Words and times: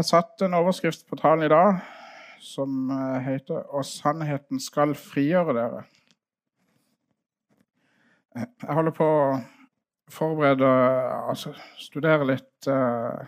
har 0.00 0.04
satt 0.08 0.42
en 0.42 0.54
overskrift 0.56 1.02
på 1.08 1.16
talen 1.20 1.44
i 1.44 1.52
dag 1.52 1.80
som 2.40 2.90
eh, 2.90 3.20
heter 3.20 3.54
'Og 3.68 3.84
sannheten 3.84 4.60
skal 4.60 4.94
frigjøre 4.94 5.54
dere'. 5.54 5.84
Jeg 8.34 8.74
holder 8.74 8.90
på 8.96 9.04
å 9.04 9.40
forberede 10.08 10.68
altså 11.28 11.52
studere 11.78 12.26
litt 12.26 12.68
uh, 12.68 13.26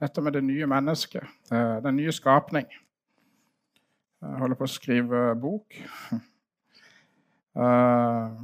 dette 0.00 0.20
med 0.20 0.32
det 0.32 0.42
nye 0.44 0.66
mennesket, 0.66 1.22
uh, 1.52 1.82
den 1.84 1.96
nye 1.96 2.12
skapning. 2.12 2.66
Jeg 4.22 4.38
holder 4.40 4.56
på 4.56 4.64
å 4.64 4.72
skrive 4.72 5.34
bok. 5.36 5.76
Uh, 6.12 6.16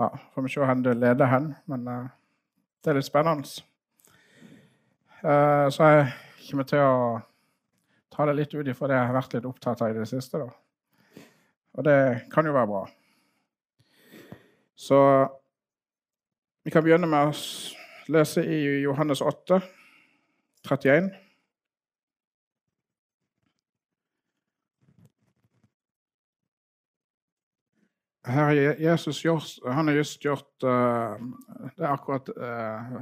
ja, 0.00 0.08
Får 0.34 0.42
vi 0.42 0.48
se 0.48 0.60
hvor 0.60 0.74
det 0.74 0.96
leder 0.96 1.26
hen, 1.26 1.54
men 1.66 1.84
det 1.86 2.90
er 2.90 2.94
litt 2.94 3.04
spennende. 3.04 3.75
Så 5.26 5.88
jeg 5.90 6.10
kommer 6.50 6.66
til 6.68 6.82
å 6.82 6.98
ta 8.14 8.26
det 8.28 8.36
litt 8.38 8.54
ut 8.54 8.68
ifra 8.68 8.88
det 8.90 8.96
jeg 8.96 9.08
har 9.08 9.16
vært 9.16 9.34
litt 9.36 9.48
opptatt 9.48 9.82
av 9.82 9.90
i 9.90 9.98
det 9.98 10.06
siste. 10.08 10.38
Da. 10.38 11.24
Og 11.76 11.84
det 11.84 11.98
kan 12.32 12.46
jo 12.46 12.54
være 12.56 12.70
bra. 12.70 12.84
Så 14.76 14.98
vi 16.64 16.72
kan 16.72 16.84
begynne 16.84 17.08
med 17.08 17.30
å 17.30 18.12
lese 18.12 18.44
i 18.44 18.60
Johannes 18.84 19.20
8, 19.20 19.60
31. 20.68 21.10
Her 28.26 28.48
har 28.48 28.80
Jesus 28.82 29.20
gjort, 29.22 29.52
han 29.62 29.86
har 29.86 29.94
just 29.94 30.24
gjort 30.24 30.64
uh, 30.66 31.14
Det 31.76 31.84
er 31.84 31.92
akkurat 31.92 32.32
uh, 32.34 32.96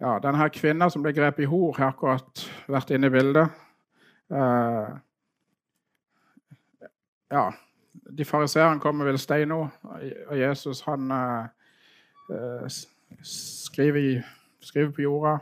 ja, 0.00 0.18
Denne 0.22 0.48
kvinna 0.48 0.88
som 0.90 1.02
ble 1.04 1.12
grepet 1.12 1.44
i 1.44 1.48
hor, 1.50 1.74
har 1.76 1.92
akkurat 1.92 2.44
vært 2.72 2.92
inne 2.96 3.10
i 3.10 3.12
bildet. 3.12 3.52
Uh, 4.32 4.96
ja, 7.30 7.44
de 8.16 8.24
fariseerne 8.24 8.80
kommer 8.80 9.10
vel 9.10 9.20
stein 9.20 9.50
nå, 9.52 9.60
og 9.92 10.36
Jesus 10.38 10.80
han 10.86 11.12
uh, 11.12 12.64
skriver, 13.20 14.22
skriver, 14.64 14.92
på 14.96 15.04
jorda. 15.04 15.34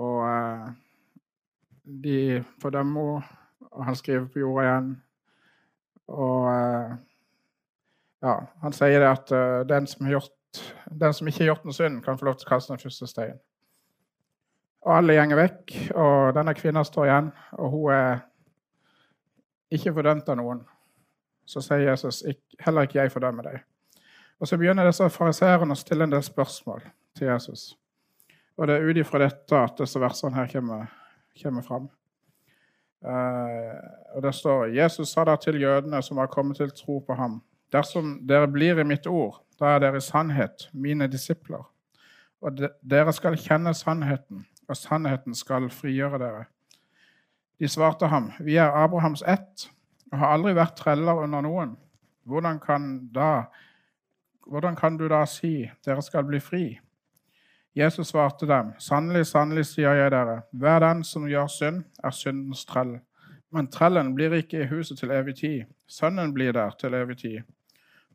Og 0.00 0.18
uh, 0.26 0.68
de 2.04 2.42
fordømmer 2.60 3.20
henne, 3.20 3.36
og 3.70 3.84
han 3.86 3.96
skriver 3.96 4.26
på 4.28 4.42
jorda 4.42 4.66
igjen. 4.66 4.86
Og 6.10 6.46
ja, 8.26 8.32
han 8.64 8.74
sier 8.74 8.98
det 8.98 9.10
at 9.12 9.30
den 9.70 9.86
som, 9.86 10.08
gjort, 10.10 10.32
den 10.90 11.14
som 11.14 11.28
ikke 11.28 11.44
har 11.44 11.52
gjort 11.52 11.64
noe 11.68 11.76
synd, 11.76 12.02
kan 12.04 12.18
få 12.18 12.28
lov 12.28 12.38
til 12.38 12.48
å 12.48 12.52
kaste 12.54 12.72
den 12.72 12.82
første 12.82 13.08
steinen. 13.10 13.40
Og 14.80 14.94
alle 14.96 15.16
gjenger 15.16 15.36
vekk, 15.36 15.72
og 15.92 16.34
denne 16.38 16.54
kvinna 16.56 16.84
står 16.88 17.06
igjen, 17.06 17.32
og 17.60 17.74
hun 17.74 17.90
er 17.92 18.22
ikke 19.70 19.92
fordømt 19.94 20.30
av 20.32 20.38
noen. 20.40 20.62
Så 21.44 21.60
sier 21.64 21.84
Jesus 21.84 22.22
heller 22.64 22.86
ikke 22.86 23.02
jeg 23.02 23.12
fordømmer 23.12 23.50
deg. 23.50 23.60
Og 24.40 24.48
Så 24.48 24.56
begynner 24.56 24.88
disse 24.88 25.04
fariseerne 25.12 25.76
å 25.76 25.78
stille 25.78 26.06
en 26.06 26.14
del 26.14 26.22
spørsmål 26.24 26.80
til 27.18 27.28
Jesus. 27.28 27.74
Og 28.56 28.68
det 28.68 28.76
er 28.76 28.88
ut 28.88 29.00
ifra 29.00 29.20
dette 29.20 29.56
at 29.56 29.76
disse 29.76 30.00
versene 30.00 30.36
her 30.36 30.48
kommer, 30.48 30.86
kommer 31.42 31.64
fram. 31.66 31.90
Uh, 33.00 33.76
og 34.16 34.24
det 34.24 34.32
står 34.36 34.74
Jesus 34.76 35.12
sa 35.12 35.24
da 35.24 35.36
til 35.40 35.60
jødene 35.60 36.02
som 36.04 36.18
har 36.20 36.28
kommet 36.32 36.56
til 36.60 36.72
tro 36.76 36.98
på 37.04 37.16
ham. 37.16 37.38
Dersom 37.72 38.18
dere 38.28 38.48
blir 38.48 38.80
i 38.80 38.84
mitt 38.84 39.06
ord, 39.06 39.38
da 39.60 39.74
er 39.74 39.82
dere 39.84 40.00
i 40.00 40.04
sannhet 40.04 40.68
mine 40.72 41.08
disipler. 41.10 41.66
Og 42.40 42.56
de, 42.56 42.70
dere 42.80 43.12
skal 43.12 43.36
kjenne 43.36 43.74
sannheten, 43.76 44.46
og 44.68 44.76
sannheten 44.76 45.36
skal 45.36 45.68
frigjøre 45.74 46.20
dere. 46.22 46.44
De 47.60 47.68
svarte 47.68 48.08
ham, 48.08 48.30
vi 48.40 48.56
er 48.56 48.72
Abrahams 48.72 49.22
ett 49.28 49.68
og 50.10 50.18
har 50.18 50.32
aldri 50.34 50.54
vært 50.56 50.78
treller 50.80 51.20
under 51.22 51.44
noen. 51.44 51.74
Hvordan 52.24 52.60
kan, 52.62 52.86
da, 53.12 53.50
hvordan 54.48 54.76
kan 54.76 54.96
du 54.96 55.06
da 55.08 55.24
si 55.28 55.68
dere 55.84 56.02
skal 56.02 56.24
bli 56.28 56.40
fri? 56.40 56.64
Jesus 57.76 58.10
svarte 58.10 58.48
dem, 58.50 58.72
sannelig, 58.82 59.28
sannelig 59.30 59.68
sier 59.68 59.94
jeg 59.94 60.10
dere, 60.10 60.40
hver 60.50 60.80
den 60.82 61.04
som 61.06 61.28
gjør 61.30 61.46
synd, 61.52 61.84
er 62.02 62.16
syndens 62.16 62.64
trell. 62.66 62.96
Men 63.54 63.68
trellen 63.70 64.14
blir 64.14 64.34
ikke 64.40 64.64
i 64.64 64.70
huset 64.70 64.98
til 64.98 65.12
evig 65.14 65.36
tid. 65.42 65.68
Sønnen 65.90 66.34
blir 66.34 66.52
der 66.54 66.74
til 66.78 66.94
evig 66.94 67.18
tid. 67.22 67.38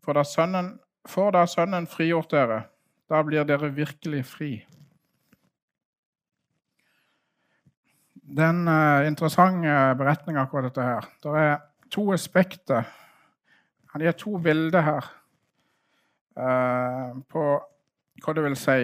For 0.03 0.15
da 0.15 0.23
sønnen, 0.27 0.75
får 1.09 1.35
da 1.35 1.43
Sønnen 1.49 1.87
frigjort 1.89 2.31
dere, 2.33 2.63
da 3.09 3.21
blir 3.23 3.45
dere 3.47 3.69
virkelig 3.73 4.23
fri. 4.29 4.51
Det 8.25 8.41
er 8.41 8.49
en 8.49 8.67
uh, 8.67 9.05
interessant 9.07 9.65
uh, 9.65 9.93
beretning, 9.97 10.39
akkurat 10.41 10.71
dette 10.71 10.85
her. 10.85 11.09
Det 11.21 11.35
er 11.37 11.55
to 11.93 12.07
aspekter. 12.13 12.87
Han 13.93 14.01
gir 14.01 14.17
to 14.17 14.37
bilder 14.41 14.81
her 14.81 15.09
uh, 16.41 17.21
på 17.29 17.45
hva 18.23 18.33
det 18.33 18.45
vil 18.47 18.57
si 18.57 18.79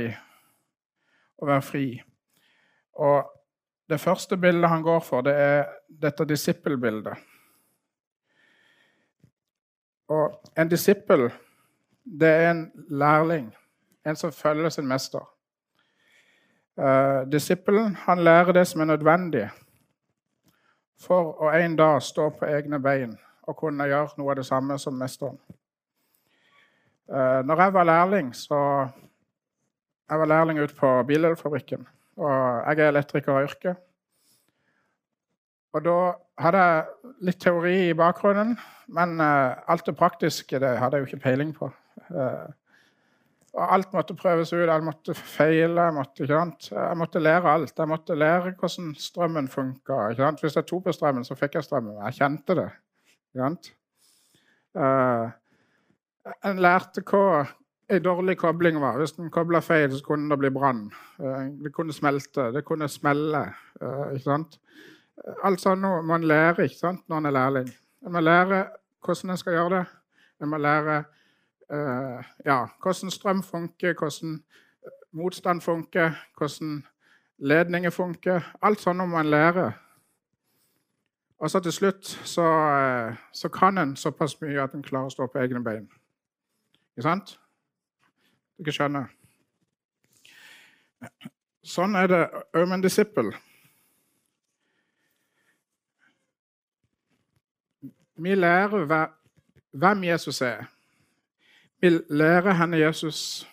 å 1.42 1.50
være 1.50 1.66
fri. 1.66 1.86
Og 3.02 3.32
det 3.90 4.00
første 4.00 4.38
bildet 4.38 4.70
han 4.70 4.86
går 4.86 5.02
for, 5.04 5.26
det 5.26 5.34
er 5.34 5.64
dette 5.90 6.28
disippelbildet. 6.30 7.18
Og 10.12 10.54
en 10.60 10.70
disippel, 10.70 11.30
det 12.04 12.28
er 12.28 12.52
en 12.52 12.72
lærling, 12.90 13.56
en 14.08 14.16
som 14.16 14.32
følger 14.32 14.70
sin 14.70 14.88
mester. 14.88 15.26
Uh, 16.78 17.32
disippelen 17.32 17.96
han 17.96 18.24
lærer 18.24 18.52
det 18.52 18.68
som 18.68 18.82
er 18.82 18.86
nødvendig 18.86 19.50
for 21.02 21.36
å 21.44 21.52
en 21.52 21.76
dag 21.76 22.00
stå 22.02 22.30
på 22.40 22.48
egne 22.48 22.80
bein 22.80 23.18
og 23.44 23.58
kunne 23.60 23.86
gjøre 23.90 24.18
noe 24.18 24.32
av 24.32 24.40
det 24.40 24.46
samme 24.48 24.78
som 24.80 24.96
mesteren. 24.98 25.38
Uh, 27.12 27.42
når 27.46 27.66
jeg 27.66 27.74
var 27.74 27.84
lærling, 27.84 28.36
så 28.36 28.88
Jeg 30.12 30.20
var 30.20 30.26
lærling 30.26 30.60
ute 30.60 30.76
på 30.76 31.04
bildelfabrikken. 31.08 31.88
Og 32.18 32.32
jeg 32.68 32.80
er 32.80 32.88
elektriker 32.88 33.32
av 33.32 33.44
yrke. 33.44 33.76
Og 35.74 35.86
da 35.86 35.94
hadde 36.38 36.64
jeg 36.64 37.14
litt 37.22 37.40
teori 37.40 37.76
i 37.86 37.94
bakgrunnen, 37.96 38.58
men 38.92 39.14
uh, 39.22 39.56
alt 39.72 39.86
det 39.86 39.96
praktiske 39.96 40.60
det 40.60 40.74
hadde 40.82 41.00
jeg 41.00 41.06
jo 41.06 41.08
ikke 41.08 41.24
peiling 41.24 41.54
på. 41.56 41.72
Uh, 42.12 42.50
og 43.52 43.74
alt 43.76 43.92
måtte 43.94 44.16
prøves 44.16 44.54
ut, 44.54 44.70
alt 44.70 44.86
måtte 44.88 45.14
feile. 45.18 45.84
Jeg 45.90 45.94
måtte, 45.94 46.28
jeg 46.28 46.98
måtte, 46.98 47.20
lære 47.20 47.52
alt. 47.52 47.74
Jeg 47.78 47.88
måtte 47.88 48.16
lære 48.16 48.54
hvordan 48.60 48.94
strømmen 48.96 49.48
funka. 49.52 50.14
Hvis 50.40 50.56
jeg 50.56 50.66
tok 50.66 50.84
på 50.84 50.96
strømmen, 50.96 51.28
så 51.28 51.36
fikk 51.36 51.60
jeg 51.60 51.68
strømmen. 51.68 52.00
Jeg 52.06 52.14
kjente 52.22 52.56
det. 52.56 52.70
Uh, 54.72 55.28
jeg 56.32 56.64
lærte 56.64 57.04
hva 57.04 57.44
en 57.92 58.04
dårlig 58.04 58.38
kobling 58.40 58.80
var. 58.80 58.98
Hvis 59.02 59.18
den 59.20 59.32
kobla 59.32 59.60
feil, 59.60 59.92
så 59.92 60.04
kunne 60.06 60.32
det 60.32 60.40
bli 60.40 60.50
brann. 60.56 60.88
Uh, 61.20 61.52
det 61.64 61.74
kunne 61.76 61.94
smelte, 61.94 62.54
det 62.56 62.64
kunne 62.66 62.88
smelle. 62.88 63.46
Alt 65.44 65.60
sånt 65.62 65.82
noe 65.84 66.02
man 66.08 66.24
lærer 66.24 66.64
ikke 66.64 66.80
sant, 66.80 67.04
når 67.10 67.20
man 67.20 67.26
er 67.26 67.36
lærling. 67.36 67.74
Man 68.02 68.16
må 68.16 68.24
lære 68.24 68.68
hvordan 69.04 69.34
en 69.34 69.38
skal 69.38 69.60
gjøre 69.60 69.76
det. 69.76 69.88
Man 70.40 70.50
må 70.54 70.58
lære 70.62 71.02
uh, 71.04 71.18
ja, 72.46 72.66
hvordan 72.84 73.12
strøm 73.12 73.44
funker, 73.44 73.94
hvordan 74.00 74.44
motstand 75.12 75.62
funker, 75.62 76.12
hvordan 76.38 76.84
ledninger 77.38 77.90
funker. 77.90 78.42
Alt 78.62 78.82
sånt 78.82 78.98
må 78.98 79.06
man 79.06 79.30
lære. 79.30 79.72
Og 81.42 81.50
så 81.50 81.60
til 81.60 81.72
slutt 81.72 82.06
så, 82.06 82.42
uh, 82.42 83.16
så 83.34 83.50
kan 83.50 83.78
en 83.78 83.96
såpass 83.96 84.42
mye 84.42 84.62
at 84.62 84.76
en 84.78 84.84
klarer 84.84 85.10
å 85.10 85.14
stå 85.14 85.26
på 85.28 85.42
egne 85.42 85.64
bein. 85.66 85.88
Ikke 86.94 87.08
sant? 87.08 87.34
Dere 88.62 88.76
skjønner? 88.76 89.08
Sånn 91.66 91.98
er 91.98 92.12
det 92.12 92.20
òg 92.30 92.68
med 92.68 92.76
en 92.78 92.84
disippel. 92.86 93.32
Vi 98.22 98.36
lærer 98.38 98.86
hvem 99.74 100.04
Jesus 100.06 100.44
er. 100.46 100.68
Vi 101.82 101.90
lærer 102.10 102.54
henne 102.54 102.78
Jesus 102.78 103.48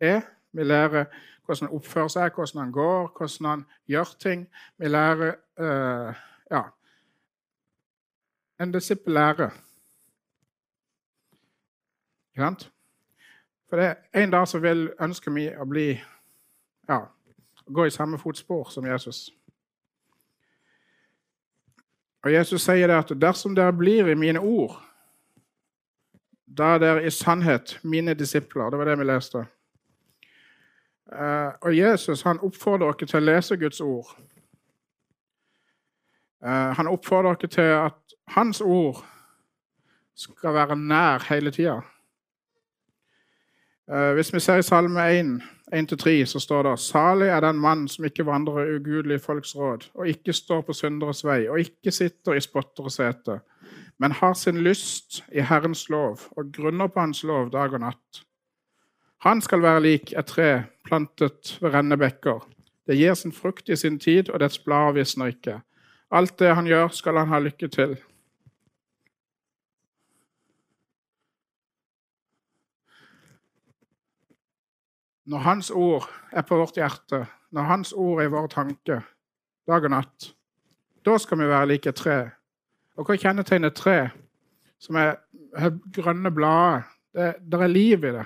er. 0.00 0.20
Vi 0.52 0.64
lærer 0.64 1.04
hvordan 1.44 1.68
han 1.68 1.76
oppfører 1.76 2.08
seg, 2.08 2.32
hvordan 2.34 2.62
han 2.62 2.72
går, 2.72 3.12
hvordan 3.16 3.50
han 3.50 3.66
gjør 3.86 4.16
ting. 4.20 4.48
Vi 4.78 4.88
lærer 4.88 5.34
uh, 5.60 6.14
Ja. 6.50 6.62
En 8.60 8.72
disippel 8.72 9.12
lærer. 9.14 9.50
Ikke 12.30 12.42
sant? 12.42 12.72
For 13.68 13.76
det, 13.76 13.96
er 14.12 14.22
en 14.22 14.30
dag 14.30 14.48
så 14.48 14.58
vil 14.58 14.92
ønsker 15.00 15.30
vi 15.30 15.46
å 15.54 15.64
bli 15.64 15.92
ja, 16.88 16.98
gå 17.66 17.84
i 17.84 17.90
samme 17.90 18.18
fotspor 18.18 18.70
som 18.72 18.86
Jesus. 18.86 19.30
Og 22.24 22.32
Jesus 22.32 22.62
sier 22.62 22.86
det 22.86 22.96
at 22.96 23.14
dersom 23.20 23.54
dere 23.54 23.72
blir 23.72 24.08
i 24.08 24.14
mine 24.18 24.40
ord 24.40 24.87
da 26.56 26.74
er 26.74 26.78
dere 26.82 27.06
i 27.06 27.10
sannhet 27.10 27.78
mine 27.84 28.14
disipler. 28.14 28.70
Det 28.70 28.78
var 28.78 28.84
det 28.88 28.98
vi 28.98 29.04
leste. 29.04 29.44
Eh, 31.12 31.52
og 31.60 31.76
Jesus 31.76 32.22
han 32.22 32.40
oppfordrer 32.44 32.92
dere 32.92 33.08
til 33.08 33.20
å 33.20 33.26
lese 33.26 33.56
Guds 33.56 33.80
ord. 33.80 34.10
Eh, 36.44 36.72
han 36.76 36.90
oppfordrer 36.90 37.38
dere 37.38 37.52
til 37.52 37.70
at 37.76 38.18
hans 38.34 38.60
ord 38.60 39.04
skal 40.18 40.54
være 40.54 40.76
nær 40.76 41.24
hele 41.30 41.50
tida. 41.54 41.80
Eh, 43.88 44.12
hvis 44.12 44.34
vi 44.34 44.40
ser 44.40 44.60
i 44.60 44.66
Salme 44.66 45.00
1, 45.00 45.42
1-3, 45.72 46.24
så 46.26 46.40
står 46.40 46.62
det 46.62 46.78
Salig 46.78 47.28
er 47.28 47.40
den 47.40 47.56
mann 47.56 47.86
som 47.88 48.04
ikke 48.04 48.26
vandrer 48.26 48.66
i 48.66 48.76
ugudelige 48.76 49.18
folks 49.24 49.56
råd, 49.56 49.88
og 49.94 50.08
ikke 50.08 50.32
står 50.32 50.60
på 50.66 50.76
synderes 50.76 51.24
vei, 51.24 51.46
og 51.48 51.60
ikke 51.60 51.92
sitter 51.92 52.36
i 52.36 52.40
spotteres 52.44 53.00
sete, 53.00 53.40
men 53.98 54.12
har 54.12 54.34
sin 54.34 54.60
lyst 54.62 55.24
i 55.32 55.42
Herrens 55.42 55.88
lov 55.88 56.28
og 56.36 56.52
grunner 56.54 56.86
på 56.86 57.00
Hans 57.00 57.24
lov 57.26 57.50
dag 57.52 57.74
og 57.74 57.80
natt. 57.82 58.22
Han 59.26 59.40
skal 59.42 59.62
være 59.62 59.82
lik 59.82 60.12
et 60.12 60.26
tre 60.30 60.64
plantet 60.86 61.56
ved 61.60 61.74
rennebekker. 61.74 62.44
Det 62.86 62.96
gir 62.96 63.14
sin 63.14 63.32
frukt 63.32 63.68
i 63.68 63.76
sin 63.76 63.98
tid, 63.98 64.30
og 64.30 64.40
dets 64.40 64.58
blad 64.58 64.94
visner 64.94 65.34
ikke. 65.34 65.60
Alt 66.10 66.38
det 66.38 66.54
han 66.54 66.66
gjør, 66.66 66.88
skal 66.88 67.18
han 67.18 67.28
ha 67.28 67.40
lykke 67.42 67.68
til. 67.68 67.98
Når 75.28 75.38
Hans 75.38 75.70
ord 75.70 76.08
er 76.32 76.42
på 76.42 76.56
vårt 76.56 76.78
hjerte, 76.80 77.26
når 77.50 77.62
Hans 77.62 77.92
ord 77.92 78.22
er 78.22 78.30
i 78.30 78.32
vår 78.32 78.46
tanke, 78.46 79.02
dag 79.68 79.84
og 79.84 79.90
natt, 79.90 80.30
da 81.04 81.18
skal 81.18 81.42
vi 81.42 81.48
være 81.48 81.68
like 81.68 81.92
tre. 81.92 82.30
Og 82.98 83.06
hva 83.06 83.14
kjennetegner 83.14 83.70
tre 83.70 83.98
som 84.82 84.98
er, 84.98 85.20
grønne 85.94 86.32
blader? 86.34 86.86
Det, 87.14 87.28
det, 87.40 87.60
er 87.62 87.70
liv 87.70 88.04
i 88.04 88.14
det. 88.18 88.24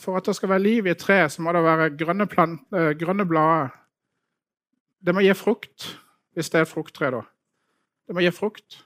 For 0.00 0.16
at 0.18 0.26
det 0.26 0.36
skal 0.38 0.52
være 0.54 0.62
liv 0.62 0.86
i 0.86 0.92
et 0.94 1.02
tre, 1.02 1.18
så 1.30 1.42
må 1.42 1.52
det 1.52 1.62
være 1.62 1.90
grønne, 1.98 2.26
eh, 2.74 2.92
grønne 2.98 3.26
blader. 3.28 3.74
Det 5.04 5.14
må 5.14 5.20
gi 5.20 5.34
frukt, 5.36 5.90
hvis 6.34 6.50
det 6.50 6.62
er 6.62 6.70
frukttre. 6.70 7.10
da. 7.10 7.22
Det 8.06 8.14
må 8.14 8.22
gi 8.24 8.30
frukt. 8.34 8.84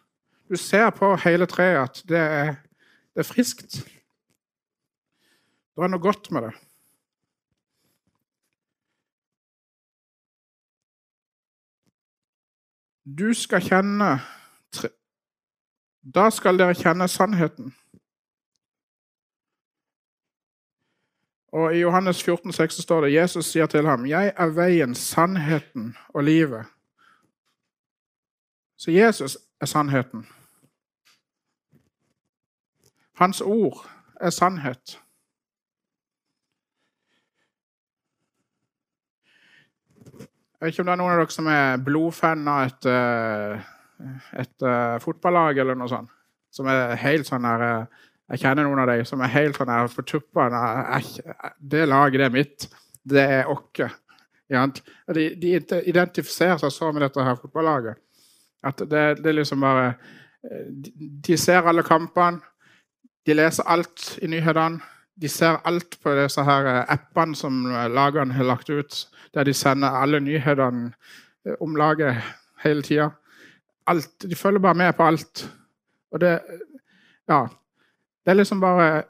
Du 0.49 0.57
ser 0.57 0.91
på 0.97 1.13
hele 1.25 1.47
treet 1.47 1.83
at 1.83 2.03
det 2.09 2.19
er, 2.19 2.55
det 3.15 3.21
er 3.21 3.29
friskt. 3.29 3.83
Det 5.77 5.85
er 5.85 5.93
noe 5.93 6.03
godt 6.03 6.33
med 6.33 6.49
det. 6.49 6.55
Du 13.09 13.31
skal 13.33 13.63
kjenne 13.65 14.19
Da 16.15 16.31
skal 16.31 16.59
dere 16.59 16.75
kjenne 16.75 17.09
sannheten. 17.09 17.75
Og 21.53 21.75
I 21.77 21.81
Johannes 21.81 22.23
14, 22.25 22.51
14,6 22.51 22.83
står 22.83 23.01
det 23.01 23.15
Jesus 23.15 23.47
sier 23.47 23.67
til 23.67 23.87
ham, 23.87 24.07
'Jeg 24.07 24.33
er 24.37 24.47
veien, 24.47 24.95
sannheten 24.95 25.97
og 26.09 26.23
livet'. 26.23 26.67
Så 28.77 28.91
Jesus 28.91 29.39
er 29.61 29.67
sannheten. 29.67 30.27
Hans 33.15 33.41
ord 33.41 33.91
er 34.21 34.31
sannhet. 34.31 35.03
Jeg 40.61 40.67
vet 40.67 40.73
ikke 40.73 40.83
om 40.83 40.87
det 40.87 40.93
er 40.93 40.97
noen 40.97 41.13
av 41.13 41.19
dere 41.21 41.31
som 41.31 41.47
er 41.47 41.77
blodfan 41.87 42.49
av 42.49 42.67
et, 42.67 42.87
eh, 42.87 43.78
et, 44.33 44.63
eh, 44.63 44.99
fotballag 45.03 45.59
eller 45.59 45.79
noe 45.79 45.91
sånt. 45.91 46.11
Som 46.55 46.69
er 46.73 46.97
helt 46.97 47.29
sånn 47.29 47.45
der 47.45 47.65
uh, 47.65 48.05
jeg 48.29 48.43
kjenner 48.43 48.65
noen 48.65 48.83
av 48.83 48.91
dem 48.91 49.05
som 49.09 49.21
er 49.25 49.33
helt 49.33 49.57
sånn 49.57 49.71
her 49.73 49.89
på 49.93 50.05
tuppene. 50.05 51.01
Det 51.61 51.87
laget 51.89 52.21
det 52.21 52.27
er 52.27 52.35
mitt. 52.35 52.69
Det 53.09 53.25
er 53.25 53.49
oss. 53.49 53.97
De, 54.49 55.25
de, 55.37 55.55
identifiserer 55.89 56.61
seg 56.61 56.73
så 56.73 56.93
med 56.93 57.05
dette 57.05 57.25
her 57.25 57.37
fotballaget 57.37 57.99
at 58.65 58.81
det, 58.91 59.03
det 59.23 59.31
er 59.31 59.37
liksom 59.37 59.61
bare 59.61 59.91
de, 60.43 60.93
de 61.29 61.37
ser 61.37 61.69
alle 61.69 61.85
kampene. 61.87 62.41
De 63.27 63.37
leser 63.37 63.69
alt 63.69 64.15
i 64.23 64.31
nyhetene. 64.31 64.81
De 65.19 65.29
ser 65.29 65.59
alt 65.67 65.99
på 66.03 66.15
disse 66.17 66.43
her 66.47 66.69
appene 66.89 67.37
som 67.37 67.65
lagene 67.93 68.37
har 68.37 68.47
lagt 68.47 68.71
ut, 68.71 69.01
der 69.35 69.45
de 69.45 69.55
sender 69.55 69.99
alle 69.99 70.21
nyhetene 70.23 70.93
om 71.61 71.77
laget 71.77 72.23
hele 72.63 72.83
tida. 72.87 73.11
De 74.23 74.37
følger 74.37 74.61
bare 74.61 74.75
med 74.75 74.97
på 74.97 75.03
alt. 75.03 75.51
Og 76.11 76.21
det 76.21 76.41
Ja. 77.29 77.47
Det 78.25 78.31
er 78.31 78.35
liksom 78.35 78.61
bare 78.61 79.05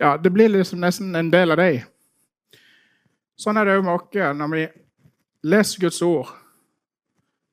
Ja, 0.00 0.16
det 0.16 0.30
blir 0.30 0.48
liksom 0.48 0.80
nesten 0.80 1.14
en 1.16 1.30
del 1.30 1.50
av 1.50 1.56
deg. 1.56 1.84
Sånn 3.36 3.56
er 3.56 3.64
det 3.64 3.76
òg 3.76 3.84
med 3.84 3.94
oss. 3.94 4.36
Når 4.38 4.48
vi 4.48 4.68
leser 5.42 5.80
Guds 5.80 6.02
ord, 6.02 6.26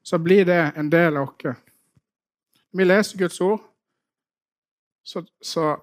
så 0.03 0.17
blir 0.17 0.45
det 0.45 0.71
en 0.75 0.89
del 0.89 1.17
av 1.17 1.23
oss. 1.27 1.55
Vi 2.71 2.85
leser 2.85 3.17
Guds 3.17 3.41
ord, 3.41 3.59
så, 5.03 5.25
så, 5.41 5.77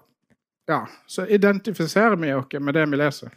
ja, 0.67 0.87
så 1.07 1.25
identifiserer 1.27 2.15
vi 2.15 2.33
oss 2.33 2.59
med 2.59 2.73
det 2.73 2.85
vi 2.85 2.97
leser. 2.97 3.29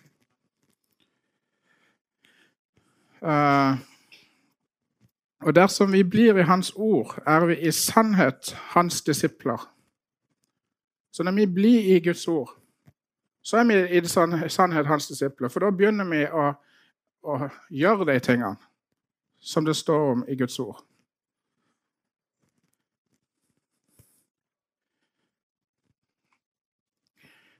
Uh, 3.22 3.76
og 5.40 5.54
dersom 5.54 5.92
vi 5.92 6.02
blir 6.04 6.36
i 6.36 6.46
Hans 6.46 6.72
ord, 6.76 7.14
er 7.26 7.46
vi 7.46 7.56
i 7.68 7.70
sannhet 7.70 8.52
Hans 8.74 9.02
disipler. 9.02 9.70
Så 11.12 11.22
når 11.22 11.32
vi 11.32 11.46
blir 11.46 11.96
i 11.96 12.00
Guds 12.00 12.28
ord, 12.28 12.60
så 13.42 13.56
er 13.56 13.64
vi 13.64 13.98
i 13.98 14.48
sannhet 14.48 14.86
hans 14.86 15.08
disipler. 15.08 15.48
For 15.48 15.60
da 15.60 15.70
begynner 15.70 16.06
vi 16.06 16.22
å, 16.26 16.50
å 17.22 17.38
gjøre 17.70 18.06
de 18.12 18.18
tingene 18.20 18.56
som 19.40 19.64
det 19.64 19.76
står 19.76 20.12
om 20.12 20.24
i 20.28 20.36
Guds 20.36 20.58
ord. 20.60 20.78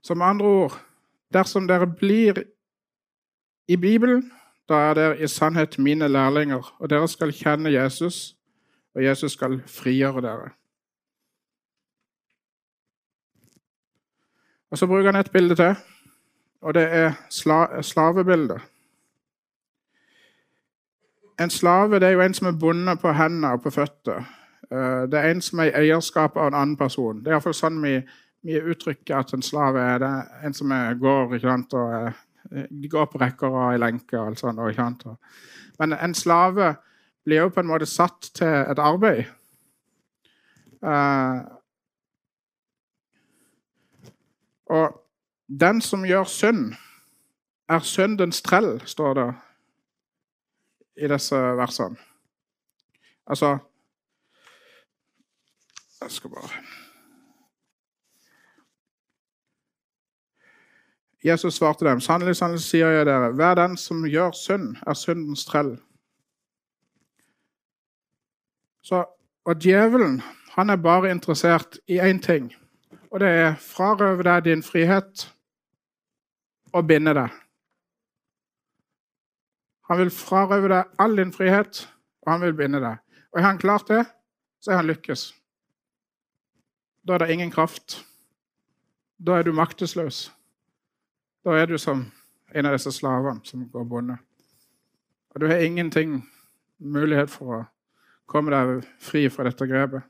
Så 0.00 0.14
med 0.14 0.26
andre 0.26 0.46
ord 0.46 0.76
dersom 1.32 1.66
dere 1.68 1.86
blir 1.86 2.42
i 3.68 3.76
Bibelen, 3.76 4.30
da 4.70 4.78
er 4.90 4.94
dere 4.94 5.18
i 5.18 5.28
sannhet 5.28 5.78
mine 5.78 6.08
lærlinger, 6.08 6.76
og 6.78 6.90
dere 6.90 7.08
skal 7.08 7.34
kjenne 7.34 7.72
Jesus, 7.74 8.36
og 8.94 9.04
Jesus 9.04 9.32
skal 9.32 9.60
frigjøre 9.66 10.22
dere. 10.22 10.50
Og 14.70 14.78
Så 14.78 14.86
bruker 14.86 15.12
han 15.12 15.20
et 15.20 15.32
bilde 15.32 15.54
til, 15.54 15.74
og 16.60 16.74
det 16.74 16.82
er 16.82 17.12
sla 17.30 17.82
slavebildet. 17.82 18.60
En 21.40 21.50
slave 21.50 22.00
det 22.00 22.08
er 22.08 22.10
jo 22.10 22.20
en 22.20 22.34
som 22.34 22.46
er 22.46 22.58
bundet 22.60 23.00
på 23.00 23.12
hendene 23.12 23.52
og 23.52 23.62
på 23.62 23.70
føtter. 23.70 24.24
Eh, 24.70 25.02
det 25.10 25.18
er 25.18 25.30
en 25.30 25.40
som 25.40 25.58
er 25.58 25.70
i 25.70 25.78
eierskap 25.86 26.36
av 26.36 26.46
en 26.50 26.54
annen 26.54 26.76
person. 26.76 27.18
Det 27.18 27.30
er 27.30 27.38
iallfall 27.38 27.56
sånn 27.56 27.80
vi, 27.82 27.94
vi, 28.46 28.60
uttrykker 28.60 29.16
at 29.16 29.32
en 29.34 29.42
slave 29.42 29.80
er. 29.80 29.98
Det 29.98 30.10
er 30.10 30.46
en 30.46 30.54
som 30.54 30.74
er, 30.76 30.98
går 31.00 31.34
ikke 31.34 31.48
sant, 31.48 31.74
og 31.74 31.94
eh, 31.96 32.20
De 32.50 32.88
går 32.90 33.06
på 33.12 33.20
rekker 33.22 33.54
og 33.54 33.74
i 33.74 33.80
lenke 33.80 34.18
og 34.18 34.32
alt 34.32 34.42
sånt. 34.42 34.58
Ikke 34.58 34.82
sant? 34.82 35.06
Men 35.78 35.94
en 35.94 36.14
slave 36.14 36.74
blir 37.24 37.44
jo 37.44 37.52
på 37.54 37.62
en 37.62 37.70
måte 37.70 37.86
satt 37.86 38.32
til 38.34 38.48
et 38.48 38.80
arbeid. 38.82 39.24
Uh, 40.80 41.44
Og 44.70 45.02
den 45.60 45.80
som 45.80 46.04
gjør 46.06 46.24
synd, 46.24 46.74
er 47.68 47.78
syndens 47.78 48.42
trell, 48.42 48.80
står 48.86 49.14
det 49.14 49.34
i 51.04 51.08
disse 51.10 51.36
versene. 51.36 51.96
Altså 53.26 53.58
Jeg 56.00 56.10
skal 56.10 56.30
bare 56.30 56.48
Jesus 61.24 61.54
svarte 61.54 61.84
dem, 61.84 62.00
sannelig, 62.00 62.36
sannelig 62.38 62.62
sier 62.64 62.94
jeg 62.94 63.06
dere, 63.06 63.32
hver 63.36 63.58
den 63.58 63.76
som 63.76 64.06
gjør 64.08 64.32
synd, 64.36 64.78
er 64.86 64.96
syndens 64.96 65.44
trell. 65.44 65.74
Så, 68.80 69.04
og 69.44 69.60
djevelen 69.60 70.22
han 70.54 70.72
er 70.72 70.80
bare 70.80 71.10
interessert 71.12 71.78
i 71.86 72.00
én 72.00 72.22
ting, 72.24 72.48
og 73.12 73.20
det 73.20 73.28
er 73.28 73.60
frarøve 73.60 74.24
deg 74.24 74.48
din 74.48 74.64
frihet 74.64 75.26
og 76.72 76.86
binde 76.88 77.14
deg. 77.14 77.28
Han 79.90 79.98
vil 79.98 80.10
frarøve 80.14 80.72
deg 80.72 80.98
all 81.02 81.16
din 81.18 81.32
frihet, 81.34 81.84
og 82.22 82.32
han 82.32 82.42
vil 82.46 82.56
binde 82.56 82.80
deg. 82.80 82.96
Og 83.32 83.40
har 83.42 83.50
han 83.52 83.58
klart 83.58 83.88
det, 83.88 84.04
så 84.62 84.72
er 84.72 84.80
han 84.80 84.86
lykkes. 84.86 85.32
Da 87.06 87.14
er 87.14 87.24
det 87.24 87.32
ingen 87.34 87.50
kraft. 87.50 88.04
Da 89.18 89.38
er 89.38 89.42
du 89.42 89.52
maktesløs. 89.52 90.28
Da 91.44 91.56
er 91.56 91.66
du 91.66 91.78
som 91.78 92.04
en 92.54 92.66
av 92.66 92.74
disse 92.76 92.92
slavene 92.92 93.40
som 93.44 93.64
går 93.68 93.84
bonde. 93.88 94.16
Og 95.30 95.40
du 95.40 95.46
har 95.46 95.62
ingenting 95.64 96.18
mulighet 96.78 97.30
for 97.30 97.54
å 97.54 97.64
komme 98.28 98.52
deg 98.52 98.84
fri 99.00 99.24
fra 99.32 99.46
dette 99.48 99.66
grepet. 99.66 100.04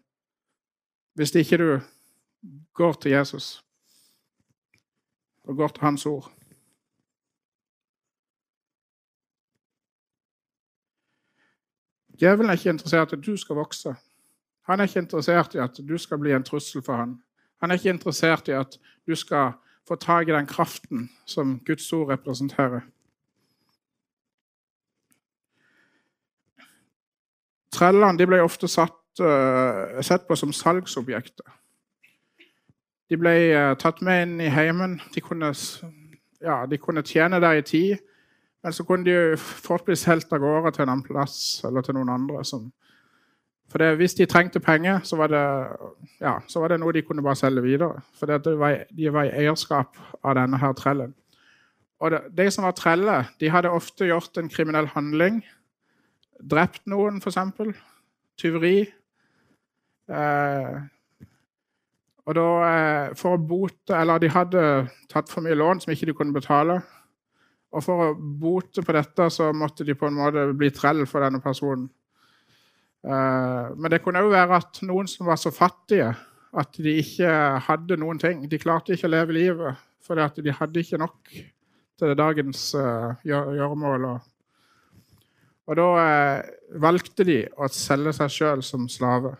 Hvis 1.14 1.34
ikke 1.36 1.58
du 1.60 1.68
går 2.74 2.98
til 3.02 3.12
Jesus 3.12 3.60
og 5.44 5.56
går 5.56 5.68
til 5.74 5.84
hans 5.84 6.06
ord. 6.06 6.28
Djevelen 12.20 12.50
er 12.50 12.58
ikke 12.58 12.74
interessert 12.74 13.12
i 13.12 13.16
at 13.16 13.24
du 13.24 13.36
skal 13.36 13.56
vokse. 13.56 13.94
Han 14.68 14.80
er 14.80 14.88
ikke 14.88 15.04
interessert 15.06 15.54
i 15.54 15.62
at 15.62 15.78
du 15.88 15.96
skal 15.98 16.20
bli 16.20 16.34
en 16.36 16.44
trussel 16.44 16.82
for 16.84 17.00
han. 17.00 17.16
Han 17.60 17.70
er 17.70 17.80
ikke 17.80 17.94
interessert 17.94 18.48
i 18.48 18.56
at 18.56 18.76
du 19.06 19.14
skal 19.16 19.54
få 19.88 19.96
tak 19.96 20.28
i 20.28 20.32
den 20.32 20.46
kraften 20.46 21.08
som 21.26 21.58
Guds 21.66 21.92
ord 21.92 22.08
representerer. 22.12 22.80
Trellene 27.72 28.26
ble 28.26 28.42
ofte 28.42 28.68
satt, 28.68 28.98
uh, 29.22 30.00
sett 30.02 30.26
på 30.28 30.36
som 30.36 30.52
salgsobjekter. 30.52 31.46
De 33.10 33.18
ble 33.18 33.34
uh, 33.54 33.74
tatt 33.78 34.02
med 34.06 34.22
inn 34.26 34.40
i 34.42 34.50
heimen. 34.52 34.98
De 35.14 35.22
kunne, 35.24 35.52
ja, 36.42 36.64
de 36.66 36.78
kunne 36.78 37.06
tjene 37.06 37.40
der 37.42 37.60
i 37.60 37.66
tid. 37.66 38.02
Men 38.62 38.72
så 38.76 38.84
kunne 38.84 39.06
de 39.08 39.36
fort 39.40 39.86
bli 39.86 39.96
solgt 39.96 40.32
av 40.36 40.42
gårde 40.42 40.74
til 40.74 40.84
en 40.84 40.92
annen 40.92 41.06
plass 41.06 41.62
eller 41.64 41.84
til 41.84 41.96
noen 41.96 42.12
andre. 42.12 42.44
Som, 42.44 42.68
for 43.70 43.78
det, 43.78 43.92
hvis 44.00 44.16
de 44.18 44.26
trengte 44.26 44.60
penger, 44.60 44.98
så 45.06 45.16
var, 45.16 45.30
det, 45.30 45.44
ja, 46.20 46.34
så 46.50 46.60
var 46.60 46.72
det 46.72 46.80
noe 46.82 46.94
de 46.96 47.04
kunne 47.06 47.22
bare 47.22 47.38
selge 47.38 47.62
videre. 47.62 48.02
For 48.18 48.26
det 48.26 48.58
var, 48.58 48.82
de 48.90 49.12
var 49.14 49.28
i 49.28 49.34
eierskap 49.44 49.98
av 50.24 50.34
denne 50.40 50.58
her 50.58 50.74
trellen. 50.74 51.14
Og 52.00 52.10
det, 52.10 52.20
De 52.34 52.50
som 52.50 52.66
var 52.66 52.74
treller, 52.74 53.30
de 53.40 53.50
hadde 53.52 53.70
ofte 53.70 54.08
gjort 54.08 54.38
en 54.40 54.50
kriminell 54.50 54.88
handling 54.90 55.42
drept 56.40 56.86
noen, 56.90 57.20
f.eks. 57.20 57.38
Tyveri. 58.40 58.78
Eh, 60.10 60.78
og 62.26 62.36
da, 62.36 62.46
eh, 62.66 63.12
for 63.18 63.36
å 63.36 63.42
bote 63.42 63.94
Eller 63.94 64.18
de 64.18 64.30
hadde 64.32 64.62
tatt 65.10 65.28
for 65.30 65.44
mye 65.44 65.54
lån 65.54 65.82
som 65.82 65.92
ikke 65.92 66.08
de 66.10 66.16
kunne 66.16 66.36
betale. 66.36 66.80
Og 67.70 67.84
for 67.86 68.08
å 68.08 68.14
bote 68.18 68.82
på 68.82 68.94
dette 68.96 69.28
så 69.30 69.52
måtte 69.54 69.86
de 69.86 69.94
på 69.94 70.08
en 70.08 70.16
måte 70.18 70.48
bli 70.58 70.72
trell 70.74 71.04
for 71.06 71.22
denne 71.22 71.42
personen. 71.42 71.88
Eh, 73.04 73.70
men 73.76 73.92
det 73.92 74.02
kunne 74.04 74.22
òg 74.24 74.32
være 74.32 74.58
at 74.60 74.82
noen 74.86 75.08
som 75.08 75.28
var 75.30 75.40
så 75.40 75.52
fattige 75.54 76.10
at 76.50 76.80
de 76.82 76.96
ikke 77.00 77.30
hadde 77.68 78.00
noen 78.00 78.18
ting. 78.20 78.42
De 78.50 78.58
klarte 78.60 78.96
ikke 78.96 79.08
å 79.08 79.14
leve 79.14 79.36
livet 79.36 79.86
fordi 80.04 80.42
de 80.42 80.56
hadde 80.56 80.82
ikke 80.82 80.98
nok 80.98 81.28
til 82.00 82.14
dagens 82.18 82.62
uh, 82.74 83.12
gjøremål. 83.22 84.06
Og 85.70 85.76
da 85.78 85.86
eh, 86.02 86.48
valgte 86.82 87.22
de 87.28 87.44
å 87.54 87.68
selge 87.70 88.16
seg 88.16 88.32
sjøl 88.34 88.62
som 88.66 88.88
slave. 88.90 89.36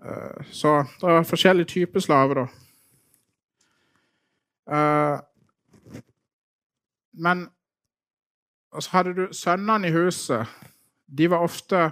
Eh, 0.00 0.46
så 0.48 0.78
det 1.00 1.10
var 1.10 1.28
forskjellige 1.28 1.72
typer 1.74 2.00
slaver, 2.00 2.40
da. 2.40 2.46
Eh, 4.76 6.00
men 7.20 7.48
så 8.80 8.94
hadde 8.94 9.14
du 9.18 9.24
sønnene 9.36 9.90
i 9.90 9.92
huset. 9.92 10.48
De 11.10 11.28
var 11.30 11.44
ofte 11.46 11.90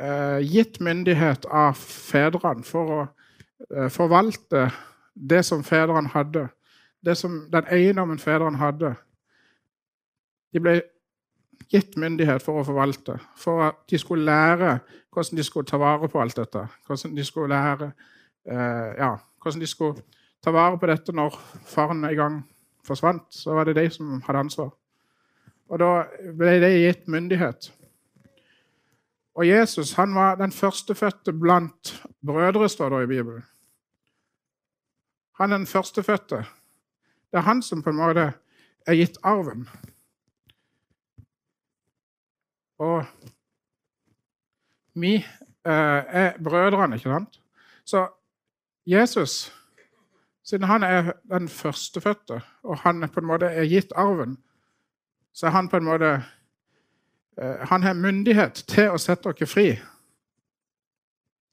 eh, 0.00 0.40
gitt 0.40 0.80
myndighet 0.80 1.46
av 1.46 1.76
fedrene 1.78 2.64
for 2.66 2.92
å 2.92 3.00
eh, 3.04 3.88
forvalte 3.92 4.68
det 5.14 5.42
som 5.46 5.64
fedrene 5.64 6.12
hadde. 6.12 6.48
Det 7.04 7.16
som 7.18 7.44
den 7.52 7.68
eiendommen 7.72 8.20
fedrene 8.20 8.60
hadde. 8.60 8.94
De 10.52 10.62
ble 10.62 10.80
gitt 11.72 11.96
myndighet 12.00 12.44
for 12.44 12.60
å 12.60 12.66
forvalte. 12.66 13.18
For 13.38 13.64
at 13.68 13.84
de 13.90 13.98
skulle 14.00 14.26
lære 14.26 14.78
hvordan 15.14 15.38
de 15.38 15.44
skulle 15.46 15.68
ta 15.68 15.80
vare 15.80 16.08
på 16.12 16.20
alt 16.20 16.36
dette. 16.36 16.66
Hvordan 16.86 17.16
de 17.16 17.24
skulle 17.24 17.54
lære 17.54 17.92
eh, 18.48 18.92
ja, 18.98 19.16
hvordan 19.42 19.62
de 19.62 19.70
skulle 19.70 20.04
ta 20.44 20.52
vare 20.54 20.78
på 20.78 20.90
dette 20.90 21.14
når 21.16 21.38
faren 21.66 22.04
en 22.04 22.16
gang 22.16 22.42
forsvant. 22.86 23.24
Så 23.30 23.54
var 23.54 23.64
det 23.66 23.76
de 23.78 23.88
som 23.90 24.20
hadde 24.26 24.44
ansvar. 24.46 24.74
Og 25.66 25.80
da 25.82 26.06
ble 26.38 26.58
de 26.62 26.70
gitt 26.84 27.08
myndighet. 27.10 27.72
Og 29.36 29.48
Jesus 29.48 29.92
han 29.92 30.14
var 30.14 30.38
den 30.40 30.52
førstefødte 30.52 31.32
blant 31.32 32.08
brødre, 32.26 32.68
står 32.68 32.88
det 32.88 33.02
i 33.02 33.06
Bibelen. 33.06 33.44
Han 35.36 35.52
er 35.52 35.56
den 35.56 35.66
førstefødte. 35.66 36.36
Det 37.30 37.36
er 37.36 37.44
han 37.44 37.62
som 37.62 37.82
på 37.82 37.90
en 37.90 37.96
måte 37.96 38.32
er 38.86 38.94
gitt 38.96 39.18
arven. 39.22 39.68
Og 42.78 43.04
vi 44.94 45.14
eh, 45.16 46.02
er 46.22 46.38
brødrene, 46.44 46.96
ikke 46.96 47.12
sant? 47.12 47.40
Så 47.84 48.08
Jesus, 48.86 49.52
siden 50.44 50.64
han 50.64 50.82
er 50.82 51.12
den 51.28 51.48
førstefødte, 51.48 52.40
og 52.62 52.78
han 52.78 53.08
på 53.12 53.20
en 53.20 53.26
måte 53.26 53.46
er 53.46 53.68
gitt 53.68 53.92
arven, 53.96 54.38
så 55.32 55.46
er 55.46 55.50
han 55.50 55.68
på 55.68 55.76
en 55.76 55.84
måte 55.84 56.22
Han 57.36 57.82
har 57.82 57.92
myndighet 57.92 58.64
til 58.68 58.94
å 58.94 59.00
sette 59.00 59.28
dere 59.28 59.48
fri. 59.48 59.66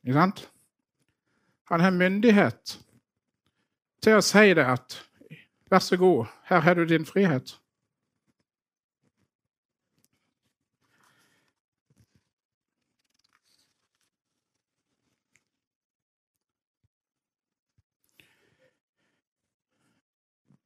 Ikke 0.04 0.16
sant? 0.16 0.46
Han 1.72 1.84
har 1.84 1.92
myndighet 1.92 2.78
til 4.04 4.20
å 4.20 4.24
si 4.24 4.54
det 4.56 4.68
at 4.68 5.02
Vær 5.74 5.80
så 5.80 5.98
god, 5.98 6.26
her 6.46 6.60
har 6.60 6.74
du 6.78 6.84
din 6.86 7.06
frihet. 7.06 7.60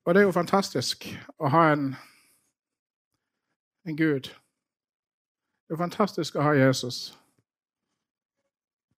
Og 0.04 0.14
det 0.14 0.22
er 0.22 0.26
jo 0.26 0.32
fantastisk 0.32 1.08
å 1.40 1.48
ha 1.52 1.64
en, 1.72 1.88
en 3.88 3.98
Gud. 3.98 4.28
Det 5.68 5.76
er 5.76 5.84
fantastisk 5.84 6.36
å 6.36 6.46
ha 6.48 6.54
Jesus 6.56 7.18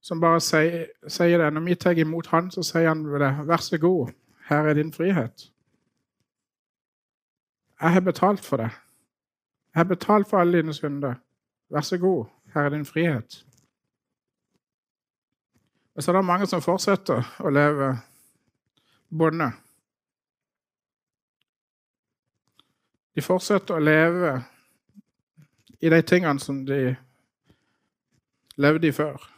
som 0.01 0.21
bare 0.21 0.39
sier, 0.41 1.37
det. 1.37 1.53
Når 1.53 1.61
vi 1.61 1.75
tar 1.75 1.97
imot 1.97 2.27
han, 2.27 2.51
så 2.51 2.63
sier 2.63 2.87
han 2.87 3.03
det. 3.03 3.31
Vær 3.45 3.61
så 3.61 3.77
god, 3.77 4.13
her 4.49 4.69
er 4.69 4.73
din 4.73 4.93
frihet. 4.93 5.51
Jeg 7.81 7.93
har 7.93 8.01
betalt 8.01 8.45
for 8.45 8.57
det. 8.57 8.69
Jeg 9.73 9.79
har 9.79 9.83
betalt 9.83 10.29
for 10.29 10.39
alle 10.39 10.57
dine 10.57 10.73
synder. 10.73 11.19
Vær 11.69 11.81
så 11.81 11.97
god, 11.97 12.25
her 12.53 12.61
er 12.61 12.69
din 12.69 12.85
frihet. 12.85 13.45
Og 15.95 16.03
så 16.03 16.11
er 16.11 16.15
det 16.15 16.25
mange 16.25 16.47
som 16.47 16.61
fortsetter 16.61 17.27
å 17.39 17.49
leve 17.49 17.91
bonde. 19.09 19.51
De 23.15 23.21
fortsetter 23.21 23.75
å 23.75 23.83
leve 23.83 24.37
i 25.81 25.89
de 25.89 26.01
tingene 26.01 26.39
som 26.39 26.65
de 26.65 26.95
levde 28.57 28.87
i 28.87 28.91
før. 28.91 29.29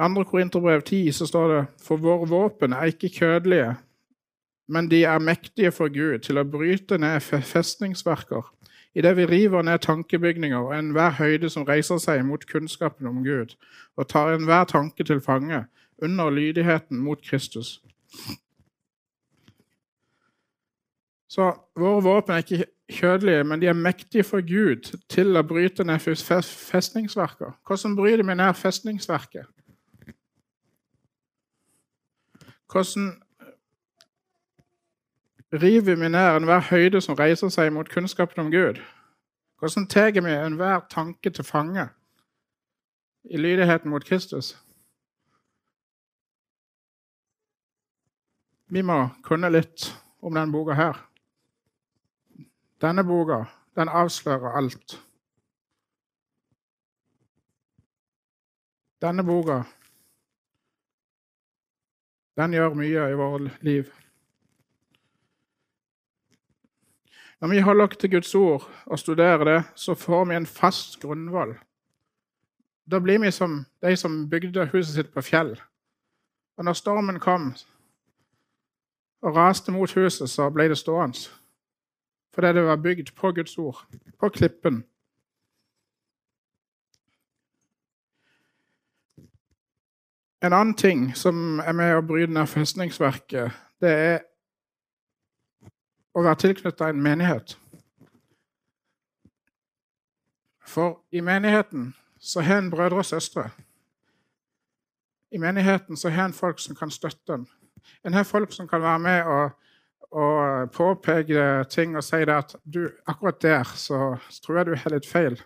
I 0.00 0.02
2. 0.02 0.24
Korinterbrev 0.24 0.82
10 0.82 1.12
så 1.12 1.26
står 1.26 1.48
det 1.54 1.66
for 1.82 1.96
våre 1.96 2.28
våpen 2.28 2.72
er 2.72 2.90
ikke 2.90 3.08
kjødelige, 3.08 3.74
men 4.68 4.90
de 4.90 5.04
er 5.04 5.18
mektige 5.18 5.72
for 5.72 5.88
Gud 5.92 6.18
til 6.24 6.38
å 6.38 6.46
bryte 6.46 6.98
ned 6.98 7.20
festningsverker, 7.20 8.42
idet 8.94 9.16
vi 9.16 9.26
river 9.26 9.62
ned 9.62 9.78
tankebygninger 9.78 10.58
og 10.58 10.74
enhver 10.78 11.10
høyde 11.18 11.50
som 11.50 11.66
reiser 11.68 11.98
seg 11.98 12.24
mot 12.26 12.46
kunnskapen 12.46 13.06
om 13.06 13.22
Gud, 13.24 13.54
og 13.96 14.08
tar 14.08 14.34
enhver 14.34 14.64
tanke 14.64 15.04
til 15.04 15.20
fange 15.20 15.64
under 16.02 16.30
lydigheten 16.30 16.98
mot 16.98 17.20
Kristus. 17.22 17.82
Så 21.28 21.52
våre 21.78 22.02
våpen 22.02 22.34
er 22.34 22.42
ikke 22.42 22.64
kjødelige, 22.90 23.44
men 23.44 23.60
de 23.60 23.66
er 23.66 23.72
mektige 23.72 24.24
for 24.24 24.40
Gud 24.40 24.98
til 25.08 25.36
å 25.36 25.42
bryte 25.46 25.84
ned 25.84 25.98
festningsverker. 26.00 27.54
Hvordan 27.66 27.96
bryter 27.96 28.26
vi 28.26 28.34
ned 28.34 28.54
festningsverket? 28.54 29.46
Hvordan 32.72 33.10
river 35.52 35.94
vi 35.94 36.08
ned 36.08 36.36
enhver 36.36 36.60
høyde 36.70 37.00
som 37.00 37.18
reiser 37.18 37.50
seg 37.50 37.72
mot 37.74 37.88
kunnskapen 37.90 38.44
om 38.44 38.50
Gud? 38.52 38.78
Hvordan 39.58 39.86
tar 39.86 40.10
vi 40.14 40.32
enhver 40.32 40.86
tanke 40.90 41.30
til 41.30 41.44
fange 41.44 41.88
i 43.24 43.36
lydigheten 43.36 43.90
mot 43.90 44.04
Kristus? 44.04 44.56
Vi 48.70 48.82
må 48.82 49.08
kunne 49.22 49.50
litt 49.50 49.90
om 50.22 50.34
denne 50.34 50.52
boka 50.52 50.76
her. 50.78 51.09
Denne 52.80 53.04
boka 53.04 53.44
den 53.76 53.88
avslører 53.88 54.56
alt. 54.56 54.96
Denne 59.00 59.24
boka 59.24 59.62
den 62.36 62.54
gjør 62.56 62.74
mye 62.74 63.08
i 63.10 63.16
vårt 63.16 63.62
liv. 63.62 63.90
Når 67.40 67.48
vi 67.48 67.60
holder 67.64 67.88
oss 67.88 67.96
til 67.96 68.10
Guds 68.10 68.34
ord 68.34 68.64
og 68.86 68.98
studerer 68.98 69.44
det, 69.44 69.58
så 69.74 69.94
får 69.94 70.24
vi 70.24 70.36
en 70.36 70.46
fast 70.46 71.00
grunnvoll. 71.00 71.54
Da 72.90 72.98
blir 73.00 73.20
vi 73.20 73.30
som 73.30 73.64
de 73.82 73.96
som 73.96 74.28
bygde 74.30 74.68
huset 74.72 74.94
sitt 74.94 75.12
på 75.12 75.20
fjell. 75.20 75.54
Og 76.56 76.64
når 76.64 76.72
stormen 76.72 77.20
kom 77.20 77.52
og 79.22 79.36
raste 79.36 79.72
mot 79.72 79.92
huset, 79.92 80.30
så 80.30 80.48
ble 80.50 80.68
det 80.68 80.78
stående 80.78 81.39
fordi 82.34 82.52
det 82.56 82.64
var 82.64 82.76
bygd 82.76 83.14
på 83.16 83.32
Guds 83.32 83.58
ord, 83.58 83.86
på 84.20 84.28
klippen. 84.28 84.84
En 90.42 90.52
annen 90.52 90.74
ting 90.74 91.16
som 91.16 91.60
er 91.60 91.72
med 91.76 91.96
å 91.96 92.04
bryte 92.06 92.32
ned 92.32 92.48
festningsverket, 92.48 93.52
det 93.80 93.90
er 93.90 94.20
å 96.16 96.22
være 96.24 96.40
tilknytta 96.46 96.88
en 96.88 97.02
menighet. 97.02 97.58
For 100.66 101.00
i 101.12 101.20
menigheten 101.20 101.90
så 102.18 102.40
har 102.40 102.62
en 102.62 102.70
brødre 102.70 103.02
og 103.02 103.06
søstre. 103.06 103.50
I 105.30 105.38
menigheten 105.38 105.96
så 105.96 106.10
har 106.10 106.24
en 106.24 106.36
folk 106.36 106.58
som 106.58 106.76
kan 106.76 106.90
støtte 106.90 107.34
en. 107.34 107.46
En 108.04 108.14
har 108.14 108.24
folk 108.24 108.52
som 108.52 108.68
kan 108.68 108.82
være 108.82 108.98
med 108.98 109.22
og 109.24 109.50
og 110.10 110.70
påpeke 110.74 111.64
ting 111.70 111.96
og 111.96 112.04
si 112.04 112.22
at 112.26 112.56
du, 112.64 112.90
akkurat 113.06 113.42
der 113.42 113.64
så 113.64 114.16
tror 114.44 114.56
jeg 114.56 114.66
du 114.66 114.74
har 114.74 114.90
litt 114.90 115.06
feil. 115.06 115.38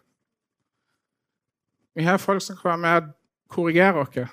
Vi 1.95 2.03
har 2.03 2.19
folk 2.19 2.43
som 2.43 2.57
kan 2.57 2.71
være 2.71 2.79
med 2.79 2.97
og 2.97 3.13
korrigere 3.49 4.01
oss. 4.01 4.31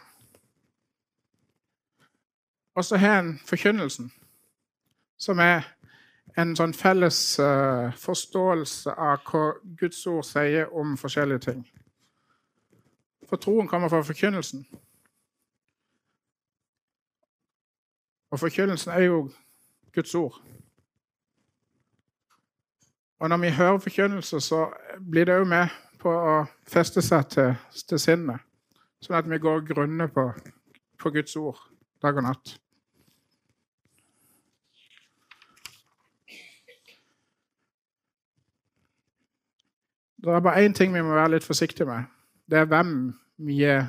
Og 2.76 2.86
så 2.86 2.98
har 2.98 3.20
en 3.20 3.40
forkynnelsen, 3.46 4.12
som 5.20 5.40
er 5.40 5.68
en 6.40 6.56
sånn 6.56 6.74
felles 6.74 7.20
uh, 7.40 7.92
forståelse 8.00 8.94
av 8.96 9.20
hva 9.28 9.44
Guds 9.80 10.00
ord 10.08 10.24
sier 10.24 10.72
om 10.72 10.96
forskjellige 10.98 11.44
ting. 11.50 11.66
For 13.28 13.38
troen 13.38 13.68
kommer 13.68 13.92
fra 13.92 14.02
forkynnelsen. 14.04 14.64
Og 18.32 18.40
forkynnelsen 18.40 18.94
er 18.96 19.06
jo 19.10 19.26
Guds 19.93 20.15
ord. 20.15 20.41
Og 23.19 23.29
når 23.29 23.38
vi 23.38 23.50
hører 23.50 23.77
forkynnelse, 23.77 24.39
så 24.41 24.69
blir 25.12 25.25
det 25.25 25.36
òg 25.38 25.45
med 25.48 25.69
på 26.01 26.10
å 26.10 26.38
feste 26.69 27.03
seg 27.05 27.27
til, 27.29 27.53
til 27.89 28.00
sinnet. 28.01 28.41
Sånn 29.01 29.17
at 29.19 29.29
vi 29.29 29.38
går 29.41 29.62
grunne 29.67 30.07
på, 30.10 30.31
på 31.01 31.12
Guds 31.13 31.36
ord 31.38 31.60
dag 32.01 32.17
og 32.17 32.25
natt. 32.25 32.55
Det 40.21 40.29
er 40.29 40.43
bare 40.45 40.65
én 40.65 40.74
ting 40.74 40.93
vi 40.93 41.01
må 41.01 41.15
være 41.17 41.36
litt 41.36 41.45
forsiktige 41.45 41.88
med. 41.89 42.10
Det 42.50 42.60
er 42.60 42.69
hvem 42.69 43.13
vi 43.41 43.62
gir 43.63 43.88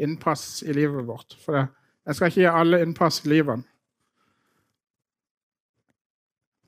innpass 0.00 0.62
i 0.64 0.72
livet 0.72 1.04
vårt. 1.08 1.36
For 1.44 1.56
det, 1.56 1.66
jeg 2.06 2.16
skal 2.16 2.30
ikke 2.30 2.40
gi 2.40 2.52
alle 2.52 2.80
innpass 2.84 3.24
i 3.24 3.28
livet. 3.28 3.64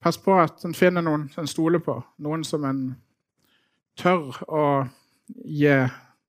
Pass 0.00 0.18
på 0.22 0.34
at 0.38 0.64
en 0.64 0.74
finner 0.74 1.02
noen 1.02 1.26
en 1.38 1.50
stoler 1.50 1.82
på. 1.82 1.96
Noen 2.22 2.44
som 2.46 2.64
en 2.68 2.82
tør 3.98 4.36
å 4.46 4.66
gi 5.44 5.72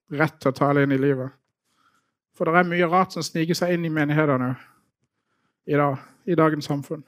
rett 0.09 0.39
til 0.41 0.51
å 0.51 0.57
tale 0.57 0.83
inn 0.83 0.95
i 0.95 1.01
livet. 1.01 1.29
For 2.33 2.47
det 2.47 2.55
er 2.55 2.69
mye 2.71 2.89
rart 2.89 3.13
som 3.13 3.25
sniker 3.25 3.57
seg 3.57 3.75
inn 3.75 3.85
i 3.85 3.93
menighetene 3.93 4.53
i, 5.69 5.75
dag, 5.77 5.99
i 6.25 6.37
dagens 6.39 6.69
samfunn. 6.69 7.03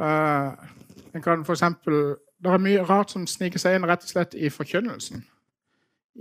Uh, 0.00 0.56
en 1.12 1.22
kan 1.22 1.44
for 1.44 1.52
eksempel 1.52 2.16
det 2.40 2.48
er 2.48 2.62
mye 2.62 2.84
rart 2.88 3.12
som 3.12 3.26
sniker 3.28 3.60
seg 3.60 3.76
inn 3.76 3.84
rett 3.84 4.06
og 4.06 4.10
slett 4.10 4.34
i 4.34 4.48
forkynnelsen 4.48 5.20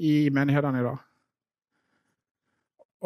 i 0.03 0.13
menighetene 0.35 0.81
i 0.81 0.85
dag. 0.85 1.05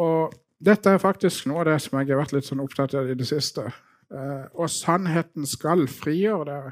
Og 0.01 0.33
dette 0.63 0.89
er 0.89 1.01
faktisk 1.01 1.45
noe 1.49 1.61
av 1.61 1.69
det 1.69 1.77
som 1.83 1.99
jeg 1.99 2.09
har 2.09 2.21
vært 2.23 2.33
litt 2.33 2.47
sånn 2.47 2.63
opptatt 2.63 2.95
av 2.97 3.09
i 3.11 3.17
det 3.17 3.27
siste. 3.29 3.67
Eh, 4.13 4.45
og 4.53 4.69
sannheten 4.69 5.45
skal 5.49 5.87
frigjøre 5.89 6.45
dere. 6.45 6.71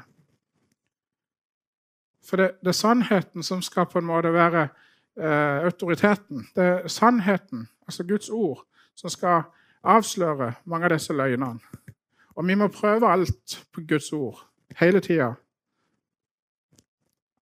For 2.22 2.38
det, 2.38 2.50
det, 2.60 2.68
er 2.68 2.78
sannheten 2.78 3.42
som 3.42 3.62
skal 3.62 3.88
på 3.90 3.98
en 3.98 4.06
måte 4.06 4.32
være 4.32 4.68
eh, 5.18 5.64
autoriteten. 5.66 6.46
Det 6.54 6.64
er 6.64 6.88
sannheten, 6.88 7.68
altså 7.86 8.06
Guds 8.06 8.30
ord, 8.30 8.62
som 8.94 9.10
skal 9.10 9.42
avsløre 9.82 10.52
mange 10.64 10.86
av 10.86 10.94
disse 10.94 11.12
løgnene. 11.12 11.58
Og 12.34 12.46
vi 12.46 12.54
må 12.54 12.68
prøve 12.68 13.10
alt 13.10 13.58
på 13.72 13.82
Guds 13.88 14.12
ord 14.12 14.38
hele 14.78 15.00
tida. 15.00 15.32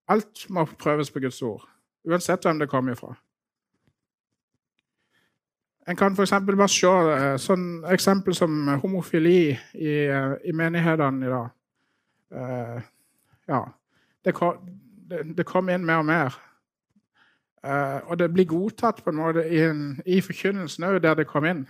Alt 0.08 0.48
må 0.50 0.64
prøves 0.64 1.10
på 1.10 1.20
Guds 1.20 1.42
ord, 1.42 1.68
uansett 2.08 2.42
hvem 2.42 2.58
det 2.58 2.70
kommer 2.70 2.96
ifra. 2.96 3.12
En 5.90 5.96
kan 5.96 6.14
f.eks. 6.14 6.30
bare 6.46 6.68
se 6.70 6.90
eh, 6.90 7.32
sånn 7.42 7.64
eksempel 7.90 8.36
som 8.36 8.68
homofili 8.82 9.50
i, 9.50 9.94
eh, 10.06 10.36
i 10.46 10.54
menighetene 10.54 11.26
i 11.26 11.32
dag. 11.32 11.56
Uh, 12.30 12.76
ja, 13.50 13.58
det, 14.22 14.36
det, 15.10 15.24
det 15.34 15.46
kom, 15.48 15.66
inn 15.72 15.82
mer 15.82 16.04
og 16.04 16.06
mer. 16.06 16.36
Uh, 17.66 17.98
og 18.06 18.20
det 18.20 18.28
blir 18.30 18.46
godtatt 18.52 19.00
på 19.02 19.10
en 19.10 19.18
måte 19.18 19.42
i, 19.50 19.64
i 20.06 20.20
forkynnelsen 20.22 20.86
òg, 20.86 21.00
der 21.02 21.18
det 21.18 21.26
kom 21.26 21.48
inn. 21.50 21.64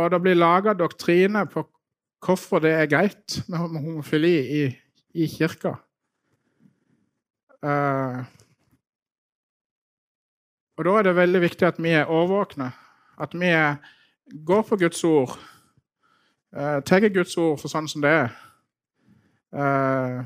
Og 0.00 0.08
det 0.14 0.22
blir 0.24 0.38
laga 0.38 0.72
doktrine 0.72 1.44
på 1.52 1.66
hvorfor 2.24 2.64
det 2.64 2.72
er 2.72 2.88
greit 2.88 3.36
med 3.52 3.68
homofili 3.76 4.34
i, 4.62 4.64
i 5.12 5.28
kirka. 5.28 5.74
Uh, 7.60 8.24
og 10.76 10.84
Da 10.84 10.90
er 10.90 11.02
det 11.02 11.16
veldig 11.16 11.40
viktig 11.40 11.66
at 11.66 11.82
vi 11.82 11.88
er 11.88 12.10
årvåkne. 12.10 12.70
At 13.20 13.34
vi 13.34 13.52
går 14.46 14.62
på 14.62 14.76
Guds 14.76 15.04
ord. 15.04 15.38
Uh, 16.56 16.82
tar 16.82 17.08
Guds 17.08 17.36
ord 17.36 17.58
for 17.60 17.68
sånn 17.68 17.88
som 17.88 18.02
det 18.02 18.10
er. 18.10 18.34
Uh, 19.56 20.24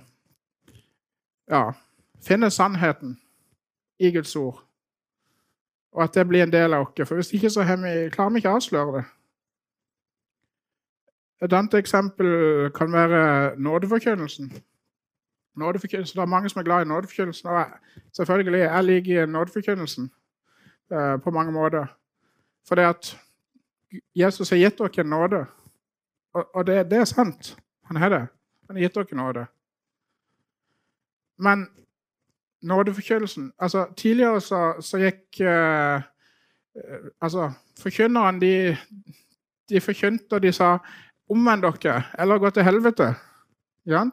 ja 1.51 1.71
Finner 2.23 2.49
sannheten 2.49 3.17
i 3.99 4.11
Guds 4.11 4.37
ord. 4.37 4.59
Og 5.93 6.03
at 6.05 6.15
det 6.15 6.27
blir 6.29 6.43
en 6.43 6.53
del 6.53 6.75
av 6.75 6.87
oss. 6.87 7.09
For 7.09 7.15
hvis 7.15 7.33
ikke 7.33 7.51
så 7.51 7.63
vi, 7.63 8.11
klarer 8.13 8.31
vi 8.31 8.43
ikke 8.43 8.51
å 8.51 8.59
avsløre 8.59 8.97
det. 8.99 9.05
Et 11.43 11.53
annet 11.53 11.75
eksempel 11.75 12.71
kan 12.77 12.93
være 12.93 13.57
nådeforkynnelsen 13.57 14.53
nådeforkynnelsen. 15.57 16.17
Det 16.17 16.23
er 16.23 16.27
mange 16.27 16.49
som 16.49 16.59
er 16.59 16.65
glad 16.65 16.85
i 16.85 16.89
nådeforkynnelsen. 16.89 17.49
Og 17.49 17.67
selvfølgelig, 18.13 18.59
jeg 18.61 18.85
liker 18.85 19.27
nådeforkynnelsen 19.27 20.11
uh, 20.93 21.17
på 21.23 21.31
mange 21.31 21.53
måter. 21.53 21.87
For 22.69 22.75
det 22.75 22.89
at 22.89 23.17
Jesus 24.15 24.51
har 24.51 24.61
gitt 24.61 24.79
dere 24.79 25.05
nåde. 25.05 25.45
Og, 26.35 26.67
det, 26.67 26.91
det, 26.91 26.99
er 26.99 27.05
sant. 27.05 27.57
Han 27.91 27.97
har 27.97 28.09
det. 28.09 28.21
Han 28.69 28.77
har 28.77 28.83
gitt 28.83 28.95
dere 28.95 29.19
nåde. 29.19 29.47
Men 31.39 31.67
nådeforkynnelsen 32.63 33.53
altså 33.59 33.87
Tidligere 33.97 34.41
så, 34.41 34.75
så 34.81 34.99
gikk 34.99 35.41
eh, 35.41 36.03
Altså, 37.23 37.51
forkynnerne, 37.81 38.41
de, 38.41 38.77
de 39.69 39.81
forkynte, 39.81 40.33
og 40.33 40.43
de 40.43 40.53
sa 40.53 40.79
'omvend 41.29 41.63
dere, 41.63 42.03
eller 42.19 42.39
gå 42.39 42.51
til 42.51 42.63
helvete'. 42.63 43.15
Ja? 43.87 44.05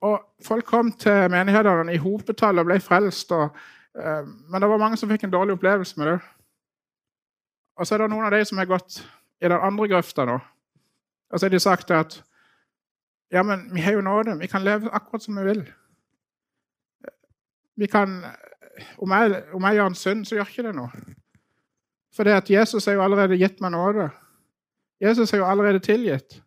Og 0.00 0.20
folk 0.46 0.64
kom 0.64 0.92
til 0.92 1.30
menighetene 1.30 1.94
i 1.94 1.96
hopetall 1.96 2.58
og 2.58 2.64
ble 2.64 2.80
frelst. 2.80 3.32
Og, 3.32 3.48
men 3.94 4.62
det 4.62 4.68
var 4.68 4.80
mange 4.82 4.96
som 4.98 5.10
fikk 5.10 5.24
en 5.24 5.32
dårlig 5.34 5.54
opplevelse 5.54 5.98
med 6.00 6.08
det. 6.10 6.18
Og 7.78 7.86
så 7.86 7.94
er 7.94 8.04
det 8.04 8.10
noen 8.10 8.26
av 8.26 8.34
de 8.34 8.42
som 8.46 8.58
har 8.58 8.70
gått 8.70 9.00
i 9.42 9.50
den 9.50 9.58
andre 9.58 9.88
grøfta 9.90 10.26
nå. 10.26 10.38
Og 11.30 11.40
så 11.40 11.46
har 11.46 11.54
de 11.54 11.60
sagt 11.62 11.90
at 11.94 12.18
ja, 13.34 13.42
men 13.42 13.66
vi 13.74 13.82
har 13.82 13.96
jo 13.96 14.04
nåde. 14.04 14.36
Vi 14.38 14.46
kan 14.46 14.64
leve 14.64 14.90
akkurat 14.94 15.22
som 15.22 15.38
vi 15.38 15.44
vil. 15.44 15.62
Vi 17.76 17.86
kan, 17.86 18.24
Om 18.98 19.10
jeg, 19.10 19.42
om 19.54 19.62
jeg 19.62 19.74
gjør 19.74 19.86
en 19.86 19.94
synd, 19.94 20.24
så 20.24 20.34
gjør 20.34 20.48
ikke 20.50 20.62
det 20.66 20.74
noe. 20.74 21.02
For 22.14 22.26
det 22.26 22.32
at 22.34 22.50
Jesus 22.50 22.86
har 22.86 22.96
jo 22.96 23.02
allerede 23.02 23.38
gitt 23.38 23.60
meg 23.62 23.70
nåde. 23.70 24.08
Jesus 25.00 25.32
er 25.32 25.38
jo 25.38 25.46
allerede 25.46 25.78
tilgitt. 25.78 26.42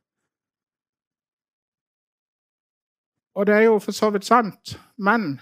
Og 3.36 3.47
det 3.47 3.55
er 3.55 3.62
jo 3.67 3.79
for 3.79 3.91
så 3.91 4.10
vidt 4.10 4.25
sant, 4.25 4.79
men 4.97 5.39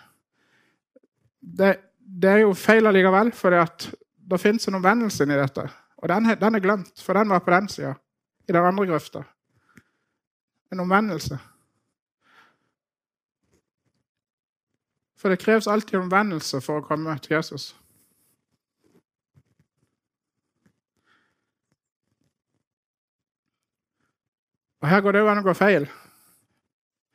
det, 1.41 1.77
det 2.21 2.29
er 2.31 2.43
jo 2.45 2.53
feil 2.55 2.87
allikevel, 2.87 3.31
for 3.35 3.51
det 3.51 4.39
fins 4.39 4.67
en 4.67 4.77
omvendelse 4.79 5.23
i 5.23 5.35
dette. 5.35 5.67
Og 5.97 6.09
den, 6.09 6.29
den, 6.39 6.55
er 6.55 6.63
glemt, 6.63 7.01
for 7.01 7.13
den 7.13 7.29
var 7.29 7.39
på 7.43 7.51
den 7.51 7.67
sida, 7.69 7.93
i 8.47 8.51
den 8.51 8.65
andre 8.65 8.85
grøfta. 8.87 9.23
En 10.71 10.79
omvendelse. 10.79 11.39
For 15.15 15.29
det 15.29 15.39
kreves 15.39 15.67
alltid 15.67 15.99
omvendelse 15.99 16.61
for 16.61 16.79
å 16.79 16.85
komme 16.85 17.17
til 17.19 17.35
Jesus. 17.35 17.73
Og 24.81 24.89
her 24.89 25.01
går 25.01 25.15
det 25.15 25.23
jo 25.23 25.29
an 25.31 25.41
å 25.41 25.47
gå 25.47 25.53
feil. 25.57 25.87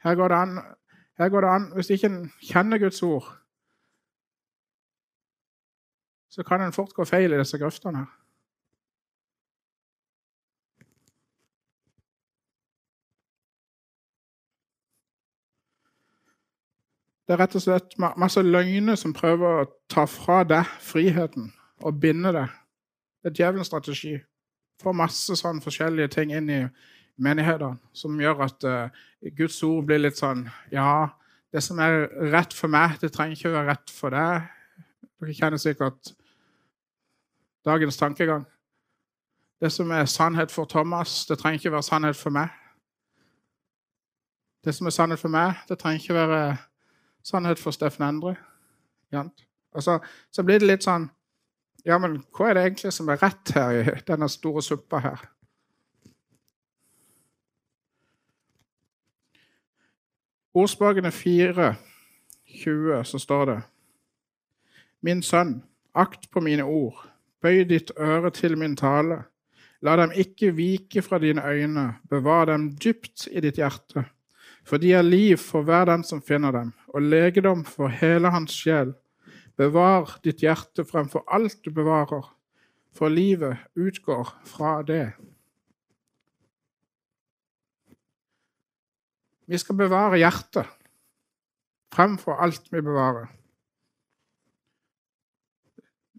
Her 0.03 0.17
går 0.19 0.33
det 0.33 0.39
an, 0.43 0.57
her 1.21 1.29
går 1.29 1.45
det 1.45 1.51
an 1.53 1.67
Hvis 1.77 1.91
ikke 1.95 2.09
en 2.09 2.23
kjenner 2.43 2.81
Guds 2.83 3.03
ord, 3.07 3.29
så 6.31 6.47
kan 6.47 6.63
en 6.63 6.73
fort 6.73 6.95
gå 6.95 7.05
feil 7.05 7.33
i 7.35 7.39
disse 7.41 7.59
grøftene 7.59 8.05
her. 8.05 8.11
Det 17.27 17.37
er 17.37 17.45
rett 17.45 17.55
og 17.55 17.63
slett 17.63 17.93
masse 18.19 18.43
løgner 18.43 18.97
som 18.99 19.13
prøver 19.15 19.61
å 19.61 19.67
ta 19.87 20.03
fra 20.11 20.41
deg 20.43 20.67
friheten 20.83 21.53
og 21.87 22.01
binde 22.03 22.33
det. 22.35 22.49
Det 23.23 23.31
er 23.31 23.37
djevelens 23.39 23.71
strategi. 23.71 24.17
Få 24.83 24.91
masse 24.97 25.37
sånn 25.39 25.61
forskjellige 25.63 26.11
ting 26.17 26.33
inn 26.35 26.51
i 26.51 26.65
menighetene 27.23 27.79
som 27.95 28.19
gjør 28.19 28.43
at 28.49 28.67
uh, 28.67 29.05
Guds 29.39 29.61
ord 29.63 29.87
blir 29.87 30.03
litt 30.03 30.19
sånn 30.19 30.47
Ja, 30.73 31.13
det 31.55 31.63
som 31.63 31.79
er 31.79 32.09
rett 32.33 32.55
for 32.57 32.73
meg, 32.73 32.99
det 32.99 33.13
trenger 33.15 33.39
ikke 33.39 33.53
å 33.53 33.57
være 33.61 33.77
rett 33.77 33.95
for 33.95 34.17
deg. 34.17 34.51
Dere 35.21 35.37
kjenner 35.37 35.63
sikkert 35.63 36.13
dagens 37.65 37.97
tankegang. 37.97 38.45
Det 39.61 39.73
som 39.73 39.91
er 39.91 40.05
sannhet 40.05 40.51
for 40.51 40.65
Thomas, 40.65 41.27
det 41.27 41.39
trenger 41.39 41.59
ikke 41.59 41.73
være 41.73 41.83
sannhet 41.83 42.17
for 42.17 42.31
meg. 42.31 42.49
Det 44.65 44.75
som 44.75 44.87
er 44.87 44.91
sannhet 44.91 45.19
for 45.19 45.29
meg, 45.29 45.53
det 45.69 45.79
trenger 45.79 46.01
ikke 46.01 46.15
være 46.15 46.57
sannhet 47.25 47.59
for 47.59 47.71
Steffen 47.71 48.05
Endre. 48.09 48.37
Altså, 49.73 49.99
så, 50.33 50.43
blir 50.43 50.59
det 50.59 50.69
litt 50.69 50.87
sånn 50.87 51.11
Ja, 51.85 51.97
men 51.99 52.19
hva 52.37 52.51
er 52.51 52.55
det 52.55 52.63
egentlig 52.67 52.93
som 52.93 53.09
er 53.09 53.23
rett 53.23 53.53
her 53.57 53.79
i 53.81 54.01
denne 54.07 54.29
store 54.29 54.63
suppa 54.63 55.01
her? 55.01 55.23
Ordspråkene 60.55 61.13
4, 61.15 61.71
20, 62.65 63.05
så 63.05 63.19
står 63.19 63.45
det 63.49 63.59
Min 65.01 65.23
sønn, 65.23 65.63
akt 65.95 66.29
på 66.31 66.43
mine 66.45 66.67
ord, 66.69 66.99
bøy 67.41 67.65
ditt 67.69 67.93
øre 67.99 68.31
til 68.35 68.57
min 68.59 68.77
tale. 68.77 69.25
La 69.81 69.97
dem 69.97 70.13
ikke 70.13 70.53
vike 70.57 71.03
fra 71.03 71.19
dine 71.19 71.45
øyne, 71.45 71.87
bevar 72.11 72.45
dem 72.51 72.71
dypt 72.77 73.29
i 73.33 73.41
ditt 73.41 73.61
hjerte. 73.61 74.05
For 74.65 74.77
de 74.77 74.93
er 74.93 75.03
liv 75.03 75.39
for 75.41 75.65
hver 75.65 75.89
den 75.89 76.05
som 76.05 76.21
finner 76.23 76.53
dem, 76.53 76.73
og 76.89 77.03
legedom 77.03 77.65
for 77.65 77.89
hele 77.89 78.31
hans 78.31 78.53
sjel. 78.53 78.93
Bevar 79.57 80.19
ditt 80.25 80.45
hjerte 80.45 80.85
fremfor 80.85 81.25
alt 81.33 81.65
du 81.65 81.73
bevarer, 81.73 82.29
for 82.93 83.09
livet 83.09 83.57
utgår 83.77 84.35
fra 84.45 84.83
det. 84.83 85.13
Vi 89.51 89.59
skal 89.59 89.81
bevare 89.81 90.21
hjertet 90.21 90.69
fremfor 91.95 92.39
alt 92.43 92.69
vi 92.73 92.81
bevarer. 92.81 93.29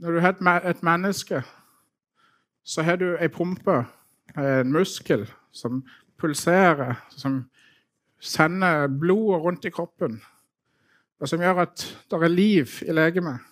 Når 0.01 0.11
du 0.11 0.19
har 0.19 0.61
et 0.65 0.83
menneske, 0.83 1.43
så 2.63 2.81
har 2.81 2.95
du 2.97 3.17
ei 3.21 3.27
pumpe, 3.29 3.83
en 4.37 4.71
muskel, 4.73 5.27
som 5.51 5.83
pulserer, 6.17 6.95
som 7.09 7.43
sender 8.19 8.87
blodet 8.87 9.41
rundt 9.43 9.65
i 9.65 9.69
kroppen, 9.69 10.21
og 11.19 11.29
som 11.29 11.41
gjør 11.41 11.61
at 11.67 11.85
det 12.09 12.17
er 12.17 12.33
liv 12.33 12.73
i 12.81 12.95
legemet. 12.97 13.45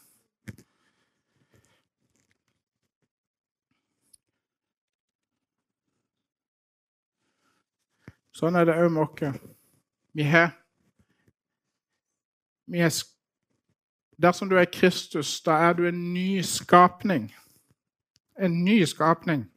Sånn 8.34 8.58
er 8.58 8.66
det 8.66 8.80
òg 8.80 8.90
med 8.96 9.06
oss. 9.06 9.38
Vi 10.18 10.26
har, 10.26 10.50
vi 12.66 12.82
har 12.82 12.94
Dersom 14.22 14.50
du 14.50 14.58
er 14.58 14.66
Kristus, 14.66 15.42
da 15.42 15.52
er 15.52 15.74
du 15.74 15.88
en 15.88 16.14
ny 16.14 16.42
skapning. 16.42 17.36
En 18.40 18.64
ny 18.66 18.84
skapning. 18.84 19.52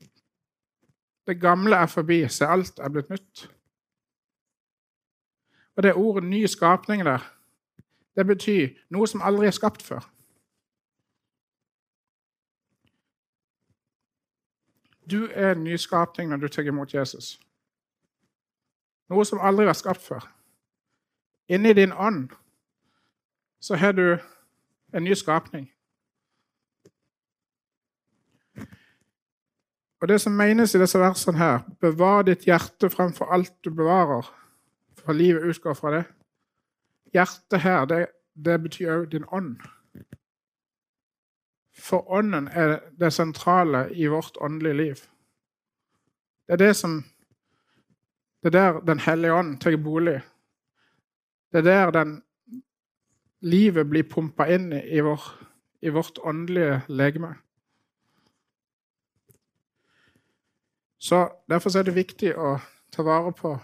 Det 1.26 1.40
gamle 1.40 1.76
er 1.76 1.86
forbi, 1.86 2.28
så 2.28 2.46
alt 2.46 2.78
er 2.78 2.88
blitt 2.88 3.10
nytt. 3.10 3.50
Og 5.76 5.82
det 5.82 5.94
ordet 5.94 6.24
'ny 6.24 6.46
skapning' 6.46 7.04
der, 7.04 7.34
det 8.16 8.26
betyr 8.26 8.68
noe 8.90 9.06
som 9.06 9.22
aldri 9.22 9.46
er 9.46 9.50
skapt 9.50 9.82
før. 9.82 10.12
Du 15.10 15.28
er 15.32 15.52
en 15.52 15.64
ny 15.64 15.76
skapning 15.76 16.30
når 16.30 16.36
du 16.36 16.48
tar 16.48 16.62
imot 16.62 16.94
Jesus. 16.94 17.40
Noe 19.08 19.24
som 19.24 19.40
aldri 19.40 19.66
er 19.66 19.72
skapt 19.72 20.00
før. 20.00 20.24
Inni 21.48 21.72
din 21.72 21.92
ånd 21.92 22.30
så 23.60 23.76
har 23.76 23.92
du 23.92 24.18
en 24.94 25.04
ny 25.04 25.14
skapning. 25.14 25.70
Og 30.02 30.08
Det 30.08 30.20
som 30.20 30.32
menes 30.32 30.74
i 30.74 30.78
disse 30.82 30.98
versene 30.98 31.38
her, 31.38 31.60
bevar 31.80 32.24
ditt 32.26 32.42
hjerte 32.42 32.90
fremfor 32.90 33.30
alt 33.30 33.52
du 33.64 33.70
bevarer, 33.70 34.26
for 34.98 35.12
livet 35.12 35.46
utgår 35.46 35.74
fra 35.78 35.92
det. 35.94 36.02
Hjertet 37.14 37.60
her, 37.62 37.84
det, 37.86 38.06
det 38.34 38.62
betyr 38.62 38.90
òg 38.96 39.06
din 39.12 39.28
ånd. 39.30 39.60
For 41.78 42.10
ånden 42.10 42.48
er 42.48 42.80
det 42.98 43.12
sentrale 43.12 43.88
i 43.94 44.06
vårt 44.10 44.36
åndelige 44.40 44.76
liv. 44.76 45.04
Det 46.46 46.52
er 46.52 46.66
det 46.66 46.76
som 46.76 47.04
Det 48.42 48.54
er 48.54 48.72
der 48.72 48.80
Den 48.80 48.98
hellige 48.98 49.32
ånd 49.32 49.60
tar 49.60 49.76
bolig. 49.76 50.20
Det 51.52 51.58
er 51.58 51.62
der 51.62 51.90
den 51.90 52.22
livet 53.42 53.88
blir 53.90 54.06
pumpa 54.08 54.46
inn 54.50 54.72
i, 54.72 55.00
vår, 55.02 55.22
i 55.82 55.90
vårt 55.90 56.18
åndelige 56.22 56.82
legeme. 56.88 57.34
Så 61.02 61.28
Derfor 61.50 61.76
er 61.76 61.86
det 61.86 61.96
viktig 61.98 62.34
å 62.38 62.56
ta 62.94 63.02
vare 63.02 63.32
på, 63.34 63.56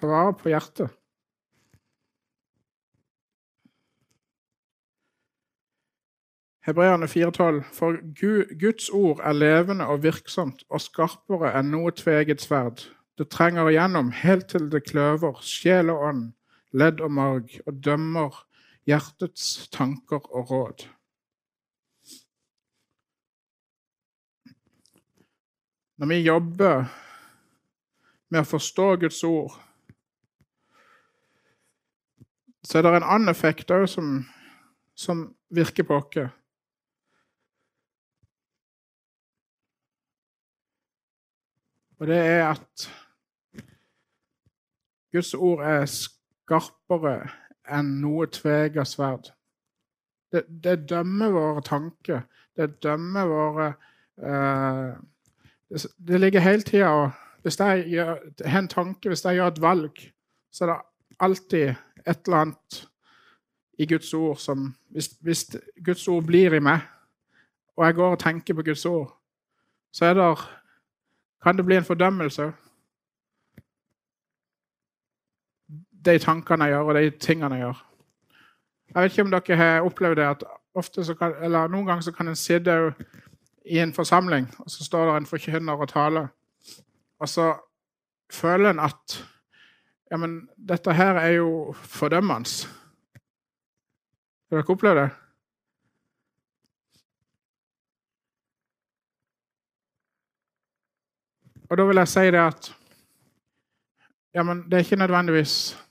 ta 0.00 0.08
vare 0.08 0.32
på 0.40 0.48
hjertet. 0.48 0.94
Hebreerne 6.66 7.06
4,12.: 7.06 7.62
For 7.70 8.00
Guds 8.58 8.88
ord 8.90 9.20
er 9.22 9.32
levende 9.32 9.86
og 9.86 10.02
virksomt 10.02 10.64
og 10.68 10.82
skarpere 10.82 11.52
enn 11.54 11.70
noe 11.70 11.92
tveget 11.94 12.42
sverd 12.42 12.88
det 13.18 13.30
trenger 13.32 13.70
igjennom 13.70 14.10
helt 14.12 14.50
til 14.52 14.68
det 14.72 14.82
kløver 14.90 15.38
sjel 15.44 15.90
og 15.92 16.02
ånd, 16.10 16.24
ledd 16.76 17.00
og 17.00 17.12
marg, 17.12 17.56
og 17.66 17.80
dømmer 17.84 18.42
hjertets 18.86 19.68
tanker 19.72 20.28
og 20.30 20.50
råd. 20.50 20.86
Når 25.96 26.06
vi 26.12 26.18
jobber 26.20 26.84
med 28.28 28.42
å 28.42 28.48
forstå 28.50 28.88
Guds 29.00 29.22
ord, 29.24 29.54
så 32.66 32.78
er 32.78 32.84
det 32.84 32.96
en 32.98 33.06
annen 33.06 33.32
effekt 33.32 33.70
òg 33.72 33.86
som, 33.88 34.18
som 34.98 35.22
virker 35.54 35.86
på 35.86 35.96
oss. 35.96 36.18
Og 41.96 42.10
det 42.10 42.18
er 42.20 42.42
at 42.50 42.88
Guds 45.14 45.32
ord 45.34 45.62
er 45.64 45.86
skarpere 46.46 47.26
enn 47.74 47.96
noe 48.02 48.28
tvega 48.30 48.84
sverd. 48.86 49.32
Det, 50.32 50.44
det, 50.62 50.88
dømmer 50.90 51.30
våre 51.34 51.62
tanker. 51.66 52.26
Det 52.56 52.78
dømmer 52.82 53.28
våre 53.30 53.68
uh, 54.22 54.96
det, 55.68 55.86
det, 55.98 56.20
ligger 56.20 56.40
hele 56.40 56.62
tida 56.62 57.10
Hvis 57.42 57.60
jeg 57.60 58.04
har 58.44 58.58
en 58.58 58.68
tanke, 58.68 59.08
hvis 59.08 59.24
jeg 59.24 59.38
gjør 59.38 59.46
et 59.46 59.62
valg, 59.62 60.02
så 60.52 60.64
er 60.64 60.72
det 60.72 60.80
alltid 61.20 61.74
et 62.06 62.26
eller 62.26 62.36
annet 62.36 62.88
i 63.78 63.86
Guds 63.86 64.14
ord 64.14 64.36
som 64.36 64.74
Hvis, 64.90 65.10
hvis 65.20 65.46
Guds 65.84 66.08
ord 66.08 66.24
blir 66.24 66.54
i 66.54 66.60
meg, 66.60 66.80
og 67.76 67.86
jeg 67.86 67.94
går 67.94 68.10
og 68.10 68.18
tenker 68.18 68.54
på 68.54 68.62
Guds 68.62 68.86
ord, 68.86 69.12
så 69.92 70.14
det, 70.14 70.38
kan 71.42 71.56
det 71.56 71.66
bli 71.66 71.76
en 71.76 71.84
fordømmelse 71.84 72.42
òg. 72.42 72.52
De 76.06 76.18
tankene 76.22 76.64
jeg 76.64 76.74
gjør, 76.74 76.88
og 76.90 76.94
de 76.94 77.10
tingene 77.10 77.54
jeg 77.58 77.66
gjør. 77.66 77.82
Jeg 78.94 79.02
vet 79.02 79.12
ikke 79.12 79.26
om 79.26 79.30
dere 79.34 79.56
har 79.56 79.86
opplevd 79.86 80.16
det, 80.16 80.26
at 80.30 80.44
kan, 81.18 81.34
noen 81.70 81.86
ganger 81.86 82.12
kan 82.16 82.28
en 82.28 82.36
sitte 82.38 82.76
i 83.66 83.78
en 83.82 83.92
forsamling, 83.92 84.46
og 84.58 84.70
så 84.70 84.84
står 84.84 85.06
det 85.06 85.16
en 85.16 85.26
forkynner 85.26 85.80
og 85.80 85.88
taler, 85.88 86.28
og 87.18 87.28
så 87.28 87.54
føler 88.32 88.70
en 88.70 88.80
at 88.80 89.20
ja, 90.10 90.16
men 90.16 90.48
dette 90.56 90.92
her 90.92 91.18
er 91.18 91.30
jo 91.38 91.74
fordømmende. 91.74 92.68
Har 94.50 94.60
dere 94.60 94.70
opplevd 94.70 95.00
det? 95.00 95.10
Og 101.70 101.78
da 101.78 101.84
vil 101.84 101.98
jeg 101.98 102.08
si 102.08 102.26
det 102.30 102.38
at 102.38 102.76
ja, 104.34 104.42
men 104.42 104.62
det 104.70 104.74
er 104.74 104.84
ikke 104.84 104.96
nødvendigvis 104.96 105.85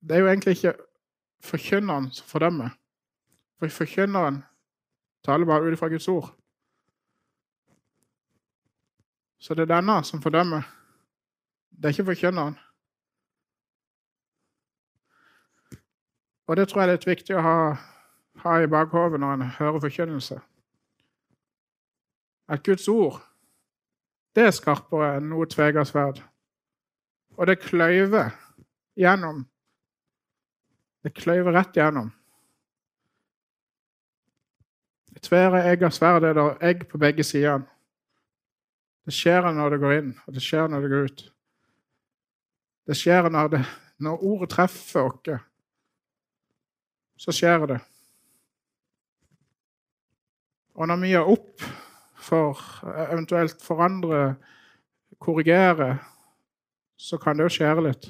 det 0.00 0.16
er 0.16 0.20
jo 0.20 0.28
egentlig 0.28 0.56
ikke 0.56 0.74
forkynneren 1.44 2.10
som 2.10 2.26
fordømmer. 2.26 2.68
For 3.58 3.68
forkynneren 3.68 4.42
taler 5.24 5.46
bare 5.46 5.62
ut 5.62 5.72
ifra 5.72 5.88
Guds 5.88 6.08
ord. 6.08 6.36
Så 9.38 9.54
det 9.54 9.62
er 9.62 9.74
denne 9.74 10.04
som 10.04 10.22
fordømmer. 10.22 10.62
Det 11.70 11.84
er 11.84 11.88
ikke 11.88 12.04
forkynneren. 12.04 12.58
Og 16.46 16.56
det 16.56 16.68
tror 16.68 16.80
jeg 16.80 16.88
er 16.88 16.96
litt 16.96 17.06
viktig 17.06 17.36
å 17.36 17.42
ha, 17.44 17.58
ha 18.42 18.54
i 18.58 18.66
bakhodet 18.66 19.20
når 19.20 19.32
en 19.32 19.50
hører 19.58 19.80
forkynnelse. 19.80 20.40
at 22.50 22.62
Guds 22.62 22.88
ord 22.88 23.20
det 24.34 24.46
er 24.46 24.54
skarpere 24.54 25.16
enn 25.18 25.30
noe 25.30 25.46
tvega 25.50 25.84
sverd. 25.86 26.20
Og 27.38 27.46
det 27.46 27.60
kløyver 27.62 28.30
gjennom. 28.98 29.44
Det 31.04 31.14
kløyver 31.16 31.54
rett 31.56 31.76
gjennom. 31.76 32.10
Det 35.10 35.22
tverre 35.26 35.64
egg 35.70 35.82
av 35.84 35.94
sverd 35.94 36.24
er 36.28 36.36
det 36.36 36.46
egg 36.70 36.86
på 36.90 37.00
begge 37.00 37.24
sider. 37.26 37.64
Det 39.04 39.14
skjer 39.16 39.48
når 39.52 39.74
det 39.74 39.78
går 39.82 39.94
inn, 39.96 40.10
og 40.26 40.36
det 40.36 40.42
skjer 40.44 40.68
når 40.70 40.84
det 40.84 40.90
går 40.92 41.08
ut. 41.08 41.22
Det 42.90 42.96
skjer 42.98 43.30
når, 43.32 43.48
det, 43.54 43.62
når 44.02 44.26
ordet 44.26 44.50
treffer 44.52 45.08
oss. 45.08 45.46
Så 47.20 47.34
skjer 47.36 47.66
det. 47.68 47.80
Og 50.80 50.88
når 50.88 51.00
vi 51.02 51.10
gjør 51.12 51.32
opp 51.34 51.66
for 52.20 52.60
eventuelt 53.10 53.60
forandre, 53.64 54.36
korrigere, 55.20 55.98
så 56.96 57.18
kan 57.20 57.36
det 57.36 57.48
jo 57.48 57.54
skjære 57.58 57.84
litt. 57.84 58.08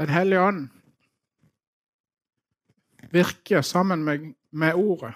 Den 0.00 0.08
hellige 0.08 0.40
ånd 0.40 0.68
virker 3.10 3.60
sammen 3.60 4.04
med, 4.04 4.34
med 4.50 4.74
ordet. 4.74 5.14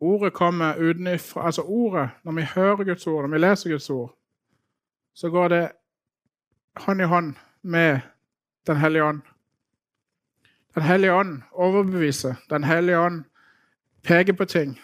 Ordet 0.00 0.32
kommer 0.32 0.78
utenfra 0.78 1.46
Altså 1.46 1.62
ordet, 1.62 2.10
når 2.22 2.32
vi 2.32 2.42
hører 2.42 2.84
Guds 2.84 3.06
ord, 3.06 3.22
når 3.22 3.28
vi 3.28 3.38
leser 3.38 3.70
Guds 3.70 3.90
ord, 3.90 4.18
så 5.14 5.30
går 5.30 5.48
det 5.48 5.72
hånd 6.76 7.00
i 7.00 7.04
hånd 7.04 7.34
med 7.62 8.00
Den 8.66 8.76
hellige 8.76 9.04
ånd. 9.04 9.22
Den 10.74 10.82
hellige 10.82 11.12
ånd 11.12 11.42
overbeviser. 11.52 12.34
Den 12.50 12.64
hellige 12.64 12.98
ånd 12.98 13.24
peker 14.02 14.32
på 14.32 14.44
ting. 14.44 14.80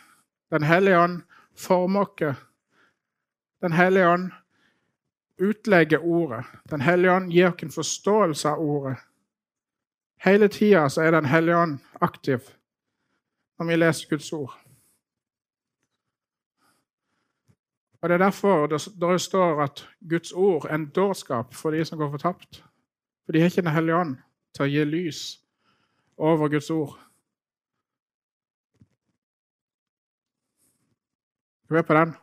Den 0.51 0.63
hellige 0.63 0.99
ånd 0.99 1.23
former 1.57 2.23
oss. 2.23 2.37
Den 3.61 3.73
hellige 3.73 4.09
ånd 4.09 4.31
utlegger 5.43 5.99
ordet. 5.99 6.45
Den 6.71 6.81
hellige 6.81 7.13
ånd 7.13 7.33
gir 7.33 7.51
oss 7.51 7.63
en 7.63 7.75
forståelse 7.75 8.49
av 8.49 8.61
ordet. 8.61 8.97
Hele 10.23 10.49
tida 10.49 10.87
er 10.87 11.11
Den 11.11 11.25
hellige 11.25 11.57
ånd 11.57 11.79
aktiv 12.01 12.39
når 13.59 13.67
vi 13.67 13.77
leser 13.77 14.09
Guds 14.11 14.33
ord. 14.33 14.59
Og 18.03 18.09
Det 18.09 18.15
er 18.15 18.19
derfor 18.19 18.67
det 18.67 19.21
står 19.21 19.63
at 19.63 19.89
Guds 20.11 20.33
ord 20.33 20.65
er 20.65 20.75
en 20.75 20.91
dårskap 20.91 21.55
for 21.55 21.71
de 21.71 21.85
som 21.85 21.99
går 21.99 22.11
fortapt. 22.11 22.65
For 23.25 23.33
de 23.33 23.39
har 23.39 23.47
ikke 23.47 23.63
Den 23.63 23.71
hellige 23.71 23.97
ånd 23.97 24.17
til 24.55 24.63
å 24.63 24.69
gi 24.69 24.85
lys 24.85 25.21
over 26.17 26.49
Guds 26.49 26.71
ord. 26.71 26.99
Du 31.69 31.77
er 31.77 31.83
på 31.83 31.95
den? 31.95 32.15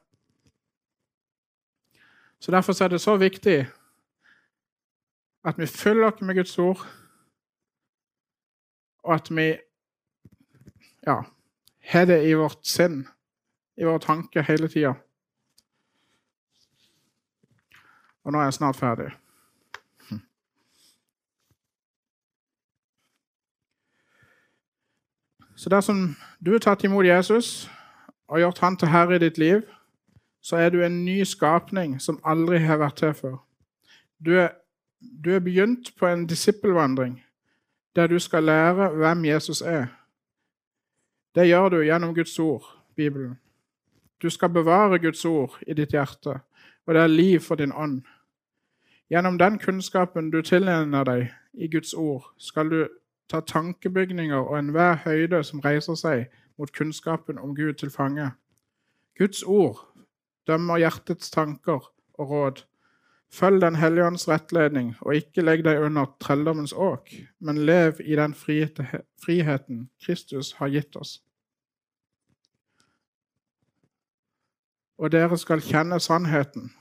Så 2.39 2.52
Derfor 2.52 2.84
er 2.84 2.88
det 2.88 3.02
så 3.02 3.17
viktig 3.17 3.67
at 5.45 5.58
vi 5.58 5.65
følger 5.65 6.12
oss 6.12 6.21
med 6.21 6.36
Guds 6.36 6.60
ord, 6.60 6.88
og 9.04 9.13
at 9.15 9.36
vi 9.36 9.58
ja, 11.08 11.21
har 11.80 12.06
det 12.06 12.30
i 12.30 12.34
vårt 12.34 12.67
sinn, 12.67 13.08
i 13.78 13.84
våre 13.84 13.99
tanker, 13.99 14.41
hele 14.41 14.67
tida. 14.67 14.93
Og 18.23 18.32
nå 18.32 18.39
er 18.39 18.43
jeg 18.43 18.54
snart 18.54 18.75
ferdig. 18.75 19.12
Så 25.56 25.69
dersom 25.69 26.15
du 26.45 26.52
har 26.52 26.62
tatt 26.63 26.84
imot 26.84 27.06
Jesus 27.06 27.69
og 28.28 28.39
gjort 28.39 28.62
han 28.63 28.78
til 28.78 28.88
herre 28.88 29.15
i 29.15 29.19
ditt 29.19 29.38
liv, 29.38 29.63
så 30.41 30.56
er 30.56 30.69
du 30.69 30.84
en 30.84 31.06
ny 31.06 31.23
skapning 31.23 32.02
som 32.02 32.19
aldri 32.23 32.58
har 32.58 32.78
vært 32.78 32.95
til 32.95 33.13
før. 33.13 33.38
Du 34.25 34.36
er, 34.38 34.49
du 34.99 35.32
er 35.36 35.39
begynt 35.39 35.93
på 35.99 36.08
en 36.08 36.28
disippelvandring 36.28 37.23
der 37.95 38.08
du 38.08 38.19
skal 38.19 38.43
lære 38.43 38.89
hvem 38.95 39.25
Jesus 39.25 39.62
er. 39.62 39.86
Det 41.36 41.47
gjør 41.47 41.69
du 41.69 41.82
gjennom 41.82 42.15
Guds 42.15 42.39
ord, 42.39 42.65
Bibelen. 42.95 43.39
Du 44.21 44.30
skal 44.30 44.49
bevare 44.49 44.99
Guds 44.99 45.25
ord 45.25 45.60
i 45.67 45.73
ditt 45.73 45.91
hjerte, 45.91 46.39
og 46.86 46.93
det 46.93 47.02
er 47.02 47.08
liv 47.08 47.39
for 47.39 47.56
din 47.56 47.71
ånd. 47.71 48.02
Gjennom 49.10 49.38
den 49.38 49.60
kunnskapen 49.60 50.32
du 50.32 50.41
tilegner 50.41 51.04
deg 51.04 51.30
i 51.54 51.67
Guds 51.67 51.93
ord, 51.93 52.34
skal 52.38 52.69
du 52.69 52.88
ta 53.30 53.39
tankebygninger 53.39 54.38
og 54.38 54.60
enhver 54.60 54.95
høyde 55.06 55.43
som 55.43 55.60
reiser 55.60 55.95
seg 55.95 56.25
mot 56.58 56.71
kunnskapen 56.73 57.38
om 57.38 57.56
Gud, 57.56 57.73
til 57.73 57.89
fange. 57.89 58.32
Guds 59.17 59.43
ord 59.43 59.88
dømmer 60.49 60.81
hjertets 60.81 61.31
tanker 61.31 61.85
og 62.17 62.33
råd. 62.33 62.65
Følg 63.31 63.62
Den 63.62 63.75
hellige 63.75 64.05
ånds 64.07 64.27
rettledning, 64.27 64.95
og 65.01 65.15
ikke 65.15 65.43
legg 65.45 65.63
deg 65.63 65.83
under 65.85 66.09
trelldommens 66.19 66.73
åk, 66.73 67.13
men 67.39 67.62
lev 67.65 68.01
i 68.01 68.17
den 68.17 68.33
friheten 68.33 69.83
Kristus 70.01 70.51
har 70.57 70.73
gitt 70.73 70.95
oss. 70.97 71.19
Og 74.97 75.12
dere 75.12 75.38
skal 75.38 75.62
kjenne 75.62 75.99
sannheten, 76.01 76.71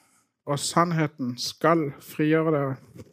og 0.49 0.59
sannheten 0.59 1.37
skal 1.39 1.91
frigjøre 2.01 2.55
dere. 2.57 3.05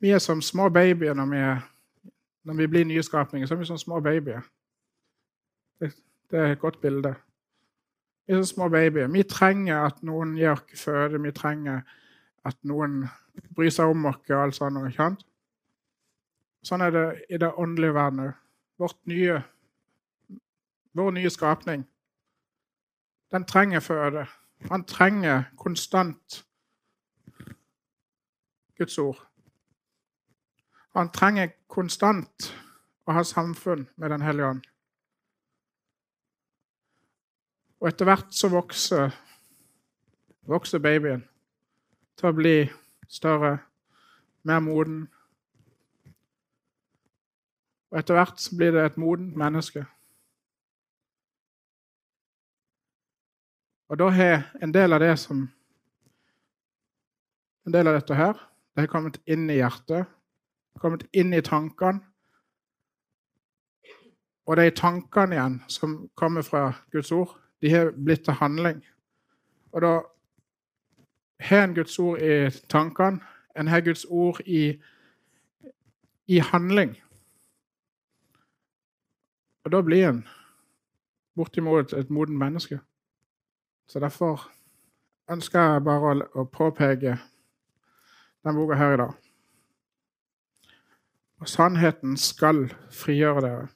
Vi 0.00 0.10
er 0.10 0.18
som 0.18 0.42
små 0.42 0.68
babyer 0.68 1.14
når 1.14 1.26
vi, 1.30 1.38
er, 1.38 1.64
når 2.44 2.54
vi 2.54 2.66
blir 2.66 2.84
nyskapninger. 2.84 3.46
Så 3.46 3.54
er 3.54 3.58
vi 3.58 3.64
som 3.64 3.78
små 3.78 4.00
babyer. 4.00 4.40
Det, 5.80 5.92
det, 6.30 6.38
er 6.38 6.52
et 6.52 6.60
godt 6.60 6.80
bilde. 6.80 7.14
Vi 8.26 8.32
er 8.32 8.40
sånne 8.40 8.52
små 8.52 8.68
babyer. 8.68 9.08
Vi 9.12 9.22
trenger 9.22 9.86
at 9.86 10.02
noen 10.06 10.36
gir 10.38 10.54
oss 10.54 10.84
føde. 10.84 11.22
Vi 11.22 11.32
trenger 11.36 11.82
at 12.44 12.56
noen 12.64 13.04
bryr 13.56 13.72
seg 13.74 13.92
om 13.92 14.06
oss 14.10 14.20
og 14.30 14.42
alt 14.42 14.56
sånt. 14.56 14.80
Ikke 14.86 15.02
sant? 15.02 15.24
Sånn 16.64 16.84
er 16.84 16.92
det 16.92 17.06
i 17.32 17.40
det 17.40 17.52
åndelige 17.56 17.96
verden 17.96 18.26
òg. 18.28 18.36
Nye, 19.08 19.42
vår 20.96 21.10
nye 21.12 21.30
skapning. 21.30 21.84
Den 23.32 23.44
trenger 23.44 23.80
føde. 23.84 24.24
Han 24.70 24.84
trenger 24.84 25.50
konstant 25.56 26.44
Guds 28.78 28.98
ord. 28.98 29.20
Han 31.00 31.08
trenger 31.08 31.54
konstant 31.72 32.50
å 33.08 33.14
ha 33.16 33.22
samfunn 33.24 33.86
med 33.96 34.12
Den 34.12 34.20
hellige 34.20 34.48
ånd. 34.52 34.66
Og 37.80 37.88
etter 37.88 38.04
hvert 38.04 38.34
så 38.36 38.50
vokser, 38.52 39.14
vokser 40.44 40.82
babyen 40.84 41.22
til 42.20 42.28
å 42.28 42.34
bli 42.36 42.52
større, 43.08 43.54
mer 44.44 44.60
moden. 44.60 45.00
Og 47.88 48.02
etter 48.02 48.20
hvert 48.20 48.44
så 48.44 48.60
blir 48.60 48.76
det 48.76 48.84
et 48.84 49.00
modent 49.00 49.40
menneske. 49.40 49.86
Og 53.88 54.04
da 54.04 54.12
har 54.20 54.50
en 54.60 54.76
del 54.76 54.92
av 54.92 55.00
det 55.00 55.16
som 55.24 55.48
En 57.68 57.74
del 57.74 57.86
av 57.86 57.94
dette 57.94 58.16
her, 58.16 58.38
det 58.74 58.82
har 58.82 58.88
kommet 58.88 59.18
inn 59.28 59.44
i 59.52 59.58
hjertet 59.60 60.08
kommet 60.78 61.06
inn 61.12 61.32
i 61.34 61.40
tankene. 61.40 62.00
Og 64.46 64.56
de 64.56 64.70
tankene 64.70 65.36
igjen 65.36 65.58
som 65.68 66.08
kommer 66.14 66.42
fra 66.42 66.72
Guds 66.92 67.12
ord, 67.12 67.36
de 67.62 67.70
har 67.70 67.92
blitt 67.92 68.24
til 68.24 68.34
handling. 68.34 68.80
Og 69.72 69.82
da 69.82 69.92
har 71.40 71.64
en 71.64 71.74
Guds 71.74 71.98
ord 71.98 72.18
i 72.18 72.50
tankene, 72.68 73.20
en 73.56 73.68
har 73.68 73.80
Guds 73.80 74.04
ord 74.04 74.40
i, 74.46 74.80
i 76.26 76.38
handling. 76.38 76.96
Og 79.64 79.72
da 79.72 79.82
blir 79.82 80.08
en 80.08 80.22
bortimot 81.36 81.92
et 81.92 82.10
modent 82.10 82.38
menneske. 82.38 82.80
Så 83.86 84.00
derfor 84.00 84.50
ønsker 85.30 85.60
jeg 85.60 85.84
bare 85.84 86.26
å, 86.34 86.44
påpeke 86.44 87.16
den 88.44 88.56
boka 88.56 88.74
her 88.74 88.94
i 88.94 89.00
dag. 89.00 89.29
Og 91.40 91.48
sannheten 91.48 92.16
skal 92.20 92.66
frigjøre 92.92 93.40
dere. 93.40 93.68